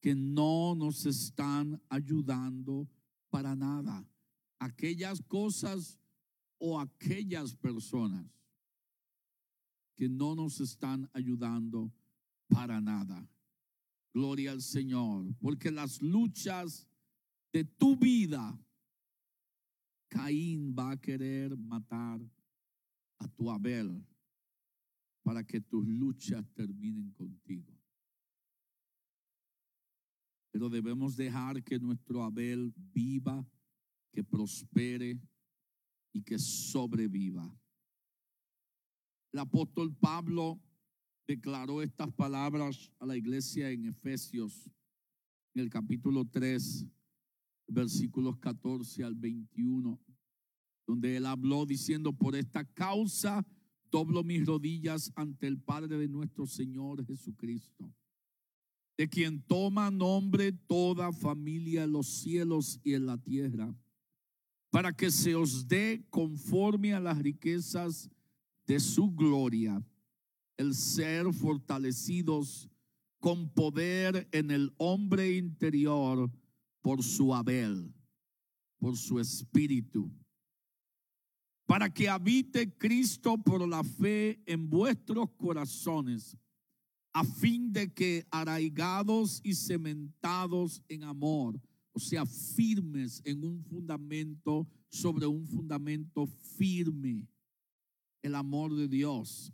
que 0.00 0.14
no 0.14 0.74
nos 0.74 1.06
están 1.06 1.82
ayudando 1.88 2.88
para 3.30 3.56
nada. 3.56 4.06
Aquellas 4.58 5.20
cosas 5.22 5.98
o 6.58 6.78
aquellas 6.78 7.54
personas 7.56 8.26
que 9.96 10.08
no 10.08 10.34
nos 10.34 10.60
están 10.60 11.08
ayudando 11.14 11.90
para 12.48 12.80
nada. 12.80 13.28
Gloria 14.12 14.52
al 14.52 14.62
Señor, 14.62 15.34
porque 15.40 15.70
las 15.70 16.00
luchas 16.00 16.86
de 17.52 17.64
tu 17.64 17.96
vida, 17.96 18.58
Caín 20.08 20.74
va 20.74 20.92
a 20.92 20.96
querer 20.96 21.56
matar 21.56 22.20
a 23.18 23.28
tu 23.28 23.50
Abel 23.50 24.04
para 25.22 25.42
que 25.42 25.60
tus 25.60 25.86
luchas 25.86 26.44
terminen 26.54 27.10
contigo. 27.12 27.76
Pero 30.52 30.68
debemos 30.70 31.16
dejar 31.16 31.62
que 31.62 31.78
nuestro 31.78 32.22
Abel 32.22 32.72
viva, 32.94 33.46
que 34.12 34.22
prospere 34.22 35.20
y 36.12 36.22
que 36.22 36.38
sobreviva. 36.38 37.54
El 39.32 39.40
apóstol 39.40 39.94
Pablo 39.94 40.58
declaró 41.26 41.82
estas 41.82 42.10
palabras 42.12 42.90
a 42.98 43.06
la 43.06 43.16
iglesia 43.16 43.70
en 43.70 43.86
Efesios, 43.86 44.70
en 45.54 45.62
el 45.62 45.68
capítulo 45.68 46.24
3, 46.24 46.86
versículos 47.66 48.38
14 48.38 49.04
al 49.04 49.14
21, 49.14 49.98
donde 50.86 51.16
él 51.16 51.26
habló 51.26 51.66
diciendo, 51.66 52.12
por 52.12 52.36
esta 52.36 52.64
causa 52.64 53.46
doblo 53.90 54.22
mis 54.24 54.44
rodillas 54.44 55.12
ante 55.14 55.46
el 55.46 55.58
Padre 55.58 55.98
de 55.98 56.08
nuestro 56.08 56.46
Señor 56.46 57.04
Jesucristo, 57.04 57.92
de 58.96 59.08
quien 59.08 59.42
toma 59.42 59.90
nombre 59.90 60.52
toda 60.52 61.12
familia 61.12 61.84
en 61.84 61.92
los 61.92 62.06
cielos 62.06 62.80
y 62.82 62.94
en 62.94 63.06
la 63.06 63.18
tierra, 63.18 63.74
para 64.70 64.92
que 64.92 65.10
se 65.10 65.34
os 65.34 65.68
dé 65.68 66.04
conforme 66.10 66.92
a 66.92 67.00
las 67.00 67.18
riquezas 67.18 68.10
de 68.66 68.80
su 68.80 69.10
gloria 69.14 69.82
el 70.56 70.74
ser 70.74 71.32
fortalecidos 71.32 72.68
con 73.20 73.48
poder 73.50 74.28
en 74.32 74.50
el 74.50 74.72
hombre 74.78 75.36
interior 75.36 76.30
por 76.86 77.02
su 77.02 77.34
Abel, 77.34 77.92
por 78.78 78.96
su 78.96 79.18
espíritu, 79.18 80.08
para 81.66 81.92
que 81.92 82.08
habite 82.08 82.72
Cristo 82.78 83.36
por 83.36 83.68
la 83.68 83.82
fe 83.82 84.40
en 84.46 84.70
vuestros 84.70 85.28
corazones, 85.32 86.36
a 87.12 87.24
fin 87.24 87.72
de 87.72 87.92
que 87.92 88.24
arraigados 88.30 89.40
y 89.42 89.54
cementados 89.54 90.80
en 90.86 91.02
amor, 91.02 91.60
o 91.90 91.98
sea, 91.98 92.24
firmes 92.24 93.20
en 93.24 93.42
un 93.42 93.64
fundamento, 93.64 94.64
sobre 94.88 95.26
un 95.26 95.44
fundamento 95.44 96.28
firme, 96.56 97.26
el 98.22 98.36
amor 98.36 98.76
de 98.76 98.86
Dios. 98.86 99.52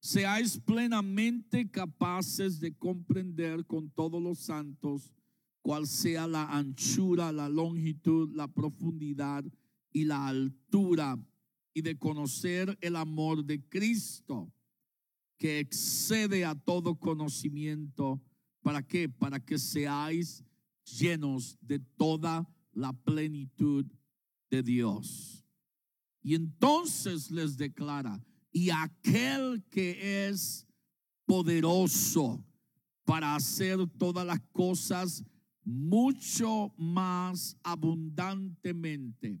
Seáis 0.00 0.60
plenamente 0.60 1.68
capaces 1.68 2.60
de 2.60 2.72
comprender 2.72 3.66
con 3.66 3.90
todos 3.90 4.22
los 4.22 4.38
santos 4.38 5.12
cuál 5.62 5.86
sea 5.86 6.26
la 6.26 6.44
anchura, 6.44 7.32
la 7.32 7.48
longitud, 7.48 8.34
la 8.34 8.48
profundidad 8.48 9.44
y 9.92 10.04
la 10.04 10.26
altura, 10.26 11.18
y 11.74 11.82
de 11.82 11.96
conocer 11.96 12.76
el 12.80 12.96
amor 12.96 13.44
de 13.44 13.66
Cristo, 13.66 14.52
que 15.38 15.60
excede 15.60 16.44
a 16.44 16.54
todo 16.54 16.98
conocimiento. 16.98 18.20
¿Para 18.60 18.86
qué? 18.86 19.08
Para 19.08 19.40
que 19.40 19.58
seáis 19.58 20.44
llenos 20.84 21.56
de 21.60 21.78
toda 21.78 22.46
la 22.72 22.92
plenitud 22.92 23.86
de 24.50 24.62
Dios. 24.62 25.46
Y 26.22 26.34
entonces 26.34 27.30
les 27.30 27.56
declara, 27.56 28.22
y 28.52 28.70
aquel 28.70 29.64
que 29.70 30.28
es 30.28 30.66
poderoso 31.24 32.44
para 33.04 33.34
hacer 33.34 33.78
todas 33.98 34.26
las 34.26 34.40
cosas 34.52 35.24
mucho 35.64 36.72
más 36.76 37.56
abundantemente 37.62 39.40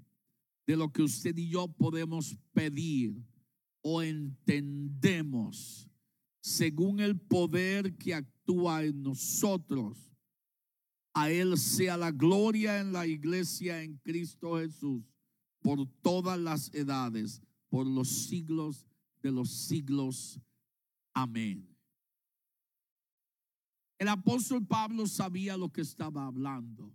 de 0.66 0.76
lo 0.76 0.92
que 0.92 1.02
usted 1.02 1.36
y 1.36 1.48
yo 1.48 1.68
podemos 1.68 2.36
pedir 2.52 3.14
o 3.82 4.02
entendemos 4.02 5.88
según 6.40 7.00
el 7.00 7.18
poder 7.18 7.96
que 7.96 8.14
actúa 8.14 8.84
en 8.84 9.02
nosotros. 9.02 9.98
A 11.14 11.30
Él 11.30 11.58
sea 11.58 11.96
la 11.96 12.10
gloria 12.10 12.80
en 12.80 12.92
la 12.92 13.06
iglesia 13.06 13.82
en 13.82 13.98
Cristo 13.98 14.58
Jesús 14.58 15.02
por 15.60 15.86
todas 16.02 16.38
las 16.38 16.72
edades, 16.74 17.42
por 17.68 17.86
los 17.86 18.08
siglos 18.08 18.86
de 19.22 19.30
los 19.30 19.50
siglos. 19.50 20.40
Amén. 21.14 21.71
El 24.02 24.08
apóstol 24.08 24.66
Pablo 24.66 25.06
sabía 25.06 25.56
lo 25.56 25.72
que 25.72 25.82
estaba 25.82 26.26
hablando. 26.26 26.92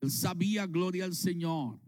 Él 0.00 0.12
sabía, 0.12 0.64
gloria 0.64 1.06
al 1.06 1.16
Señor, 1.16 1.80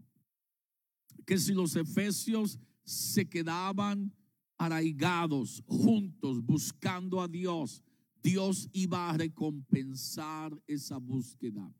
que 1.25 1.37
si 1.37 1.53
los 1.53 1.77
efesios 1.77 2.59
se 2.83 3.29
quedaban 3.29 4.13
arraigados 4.57 5.63
juntos 5.65 6.45
buscando 6.45 7.21
a 7.21 7.29
Dios, 7.29 7.85
Dios 8.21 8.67
iba 8.73 9.09
a 9.09 9.15
recompensar 9.15 10.61
esa 10.67 10.97
búsqueda 10.97 11.73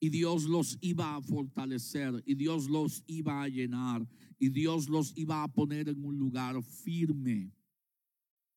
y 0.00 0.08
Dios 0.08 0.46
los 0.46 0.78
iba 0.80 1.14
a 1.14 1.22
fortalecer 1.22 2.20
y 2.26 2.34
Dios 2.34 2.68
los 2.68 3.04
iba 3.06 3.40
a 3.40 3.46
llenar 3.46 4.04
y 4.36 4.48
Dios 4.48 4.88
los 4.88 5.16
iba 5.16 5.44
a 5.44 5.52
poner 5.52 5.88
en 5.88 6.04
un 6.04 6.18
lugar 6.18 6.60
firme. 6.60 7.52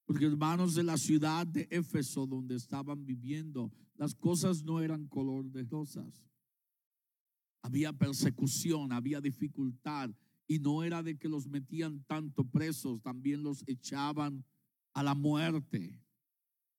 Porque 0.05 0.25
hermanos 0.25 0.75
de 0.75 0.83
la 0.83 0.97
ciudad 0.97 1.47
de 1.47 1.67
Éfeso 1.71 2.27
donde 2.27 2.55
estaban 2.55 3.05
viviendo, 3.05 3.71
las 3.95 4.13
cosas 4.13 4.63
no 4.63 4.81
eran 4.81 5.07
color 5.07 5.51
de 5.51 5.63
rosas. 5.63 6.29
Había 7.61 7.91
persecución, 7.91 8.91
había 8.91 9.19
dificultad 9.19 10.11
y 10.47 10.59
no 10.59 10.83
era 10.83 11.01
de 11.01 11.17
que 11.17 11.27
los 11.27 11.47
metían 11.47 12.03
tanto 12.05 12.43
presos, 12.43 13.01
también 13.01 13.41
los 13.41 13.63
echaban 13.67 14.45
a 14.93 15.01
la 15.01 15.15
muerte. 15.15 15.99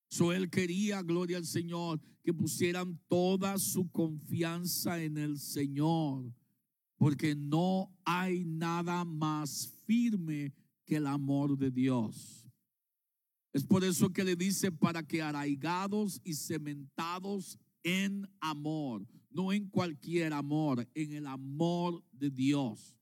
So 0.09 0.33
él 0.33 0.49
quería, 0.49 1.03
gloria 1.03 1.39
al 1.39 1.47
Señor, 1.47 2.01
que 2.23 2.33
pusieran 2.33 3.01
toda 3.09 3.59
su 3.59 3.91
confianza 3.91 5.03
en 5.03 5.19
el 5.19 5.39
Señor, 5.39 6.33
porque 6.97 7.35
no 7.35 7.93
hay 8.05 8.45
nada 8.45 9.05
más 9.05 9.73
firme 9.85 10.55
que 10.85 10.97
el 10.97 11.09
amor 11.09 11.59
de 11.59 11.71
Dios. 11.71 12.46
Es 13.57 13.65
por 13.65 13.83
eso 13.85 14.13
que 14.13 14.23
le 14.23 14.37
dice 14.37 14.71
para 14.71 15.03
que 15.03 15.23
arraigados 15.23 16.21
y 16.23 16.35
cementados 16.35 17.59
en 17.83 18.29
amor, 18.39 19.07
no 19.31 19.51
en 19.51 19.71
cualquier 19.71 20.35
amor, 20.35 20.87
en 20.93 21.15
el 21.15 21.27
amor 21.27 22.05
de 22.13 22.29
Dios, 22.29 22.95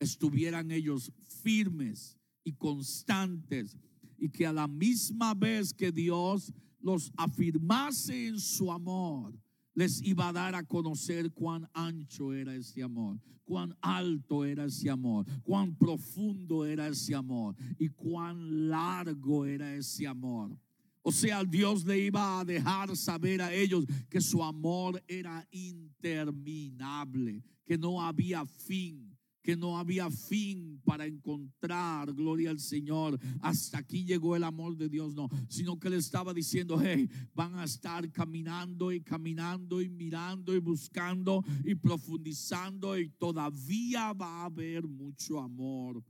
estuvieran 0.00 0.72
ellos 0.72 1.12
firmes 1.44 2.18
y 2.42 2.52
constantes 2.52 3.76
y 4.18 4.28
que 4.28 4.44
a 4.44 4.52
la 4.52 4.66
misma 4.66 5.34
vez 5.34 5.72
que 5.72 5.92
Dios 5.92 6.52
los 6.80 7.12
afirmase 7.16 8.26
en 8.26 8.40
su 8.40 8.72
amor, 8.72 9.38
les 9.74 10.02
iba 10.02 10.28
a 10.28 10.32
dar 10.32 10.54
a 10.54 10.62
conocer 10.62 11.32
cuán 11.32 11.68
ancho 11.72 12.32
era 12.32 12.54
ese 12.54 12.82
amor, 12.82 13.18
cuán 13.44 13.76
alto 13.80 14.44
era 14.44 14.64
ese 14.64 14.90
amor, 14.90 15.26
cuán 15.42 15.74
profundo 15.74 16.64
era 16.64 16.88
ese 16.88 17.14
amor 17.14 17.56
y 17.78 17.88
cuán 17.88 18.68
largo 18.68 19.46
era 19.46 19.74
ese 19.74 20.06
amor. 20.06 20.56
O 21.02 21.10
sea, 21.10 21.42
Dios 21.42 21.84
le 21.84 21.98
iba 21.98 22.38
a 22.38 22.44
dejar 22.44 22.96
saber 22.96 23.42
a 23.42 23.52
ellos 23.52 23.84
que 24.08 24.20
su 24.20 24.42
amor 24.42 25.02
era 25.08 25.46
interminable, 25.50 27.42
que 27.64 27.76
no 27.76 28.00
había 28.00 28.46
fin 28.46 29.11
que 29.42 29.56
no 29.56 29.76
había 29.76 30.08
fin 30.08 30.80
para 30.84 31.04
encontrar, 31.04 32.14
gloria 32.14 32.50
al 32.50 32.60
Señor, 32.60 33.18
hasta 33.40 33.78
aquí 33.78 34.04
llegó 34.04 34.36
el 34.36 34.44
amor 34.44 34.76
de 34.76 34.88
Dios, 34.88 35.14
no, 35.14 35.28
sino 35.48 35.78
que 35.80 35.90
le 35.90 35.96
estaba 35.96 36.32
diciendo, 36.32 36.80
hey, 36.80 37.10
van 37.34 37.56
a 37.56 37.64
estar 37.64 38.10
caminando 38.12 38.92
y 38.92 39.00
caminando 39.00 39.82
y 39.82 39.88
mirando 39.88 40.54
y 40.54 40.60
buscando 40.60 41.44
y 41.64 41.74
profundizando 41.74 42.96
y 42.96 43.08
todavía 43.10 44.12
va 44.12 44.42
a 44.42 44.44
haber 44.44 44.86
mucho 44.86 45.40
amor 45.40 46.02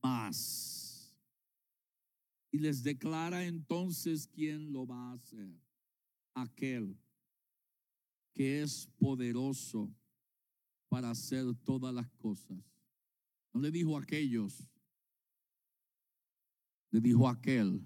más. 0.00 1.12
Y 2.52 2.58
les 2.58 2.84
declara 2.84 3.44
entonces 3.44 4.28
quién 4.28 4.72
lo 4.72 4.86
va 4.86 5.10
a 5.10 5.14
hacer. 5.14 5.50
Aquel 6.34 6.96
que 8.32 8.62
es 8.62 8.88
poderoso 8.98 9.90
para 10.88 11.10
hacer 11.10 11.54
todas 11.64 11.92
las 11.92 12.08
cosas 12.12 12.75
no 13.56 13.62
le 13.62 13.70
dijo 13.70 13.96
aquellos, 13.96 14.68
le 16.90 17.00
dijo 17.00 17.26
aquel, 17.26 17.82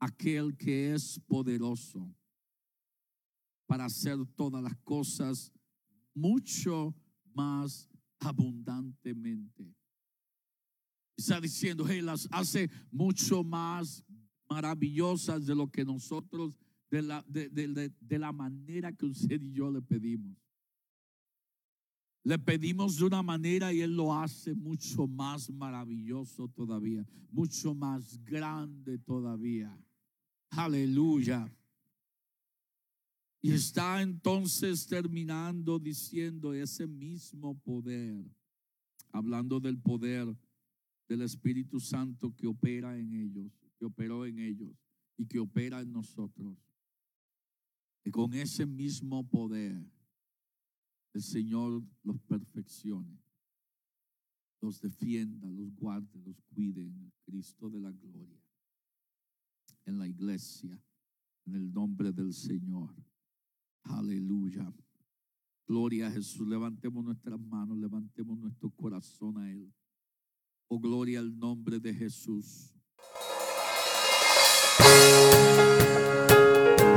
aquel 0.00 0.56
que 0.56 0.92
es 0.92 1.20
poderoso 1.28 2.12
para 3.66 3.84
hacer 3.84 4.16
todas 4.34 4.60
las 4.60 4.76
cosas 4.78 5.52
mucho 6.14 6.96
más 7.32 7.88
abundantemente. 8.18 9.72
Está 11.16 11.40
diciendo, 11.40 11.88
Él 11.88 12.06
las 12.06 12.26
hace 12.32 12.68
mucho 12.90 13.44
más 13.44 14.04
maravillosas 14.50 15.46
de 15.46 15.54
lo 15.54 15.70
que 15.70 15.84
nosotros 15.84 16.56
de 16.90 17.02
la, 17.02 17.24
de- 17.28 17.48
de- 17.48 17.92
de 18.00 18.18
la 18.18 18.32
manera 18.32 18.92
que 18.92 19.06
usted 19.06 19.40
y 19.40 19.52
yo 19.52 19.70
le 19.70 19.80
pedimos. 19.80 20.36
Le 22.26 22.40
pedimos 22.40 22.96
de 22.96 23.04
una 23.04 23.22
manera 23.22 23.72
y 23.72 23.82
Él 23.82 23.94
lo 23.94 24.12
hace 24.12 24.52
mucho 24.52 25.06
más 25.06 25.48
maravilloso 25.48 26.48
todavía, 26.48 27.06
mucho 27.30 27.72
más 27.72 28.20
grande 28.24 28.98
todavía. 28.98 29.78
Aleluya. 30.50 31.48
Y 33.40 33.52
está 33.52 34.02
entonces 34.02 34.88
terminando 34.88 35.78
diciendo 35.78 36.52
ese 36.52 36.88
mismo 36.88 37.56
poder, 37.60 38.24
hablando 39.12 39.60
del 39.60 39.78
poder 39.78 40.36
del 41.06 41.22
Espíritu 41.22 41.78
Santo 41.78 42.34
que 42.34 42.48
opera 42.48 42.98
en 42.98 43.12
ellos, 43.12 43.52
que 43.78 43.84
operó 43.84 44.26
en 44.26 44.40
ellos 44.40 44.74
y 45.16 45.26
que 45.26 45.38
opera 45.38 45.80
en 45.80 45.92
nosotros. 45.92 46.58
Y 48.04 48.10
con 48.10 48.34
ese 48.34 48.66
mismo 48.66 49.22
poder, 49.28 49.80
el 51.16 51.22
Señor 51.22 51.82
los 52.02 52.20
perfeccione, 52.28 53.18
los 54.60 54.82
defienda, 54.82 55.48
los 55.48 55.74
guarde, 55.74 56.20
los 56.22 56.36
cuide 56.54 56.82
en 56.82 56.94
el 56.94 57.12
Cristo 57.24 57.70
de 57.70 57.80
la 57.80 57.90
gloria, 57.90 58.38
en 59.86 59.98
la 59.98 60.06
iglesia, 60.06 60.78
en 61.46 61.54
el 61.54 61.72
nombre 61.72 62.12
del 62.12 62.34
Señor. 62.34 62.94
Aleluya. 63.84 64.70
Gloria 65.66 66.08
a 66.08 66.10
Jesús. 66.10 66.46
Levantemos 66.46 67.02
nuestras 67.02 67.40
manos, 67.40 67.78
levantemos 67.78 68.38
nuestro 68.38 68.68
corazón 68.68 69.38
a 69.38 69.50
Él. 69.50 69.72
Oh, 70.68 70.78
gloria 70.78 71.20
al 71.20 71.38
nombre 71.38 71.80
de 71.80 71.94
Jesús. 71.94 72.74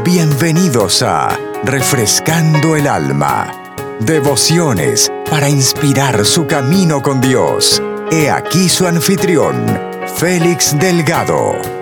Bienvenidos 0.04 1.04
a 1.04 1.30
Refrescando 1.64 2.76
el 2.76 2.88
Alma. 2.88 3.69
Devociones 4.00 5.12
para 5.30 5.50
inspirar 5.50 6.26
su 6.26 6.48
camino 6.48 7.02
con 7.02 7.20
Dios. 7.20 7.82
He 8.12 8.30
aquí 8.30 8.70
su 8.70 8.88
anfitrión, 8.88 9.66
Félix 10.16 10.78
Delgado. 10.80 11.79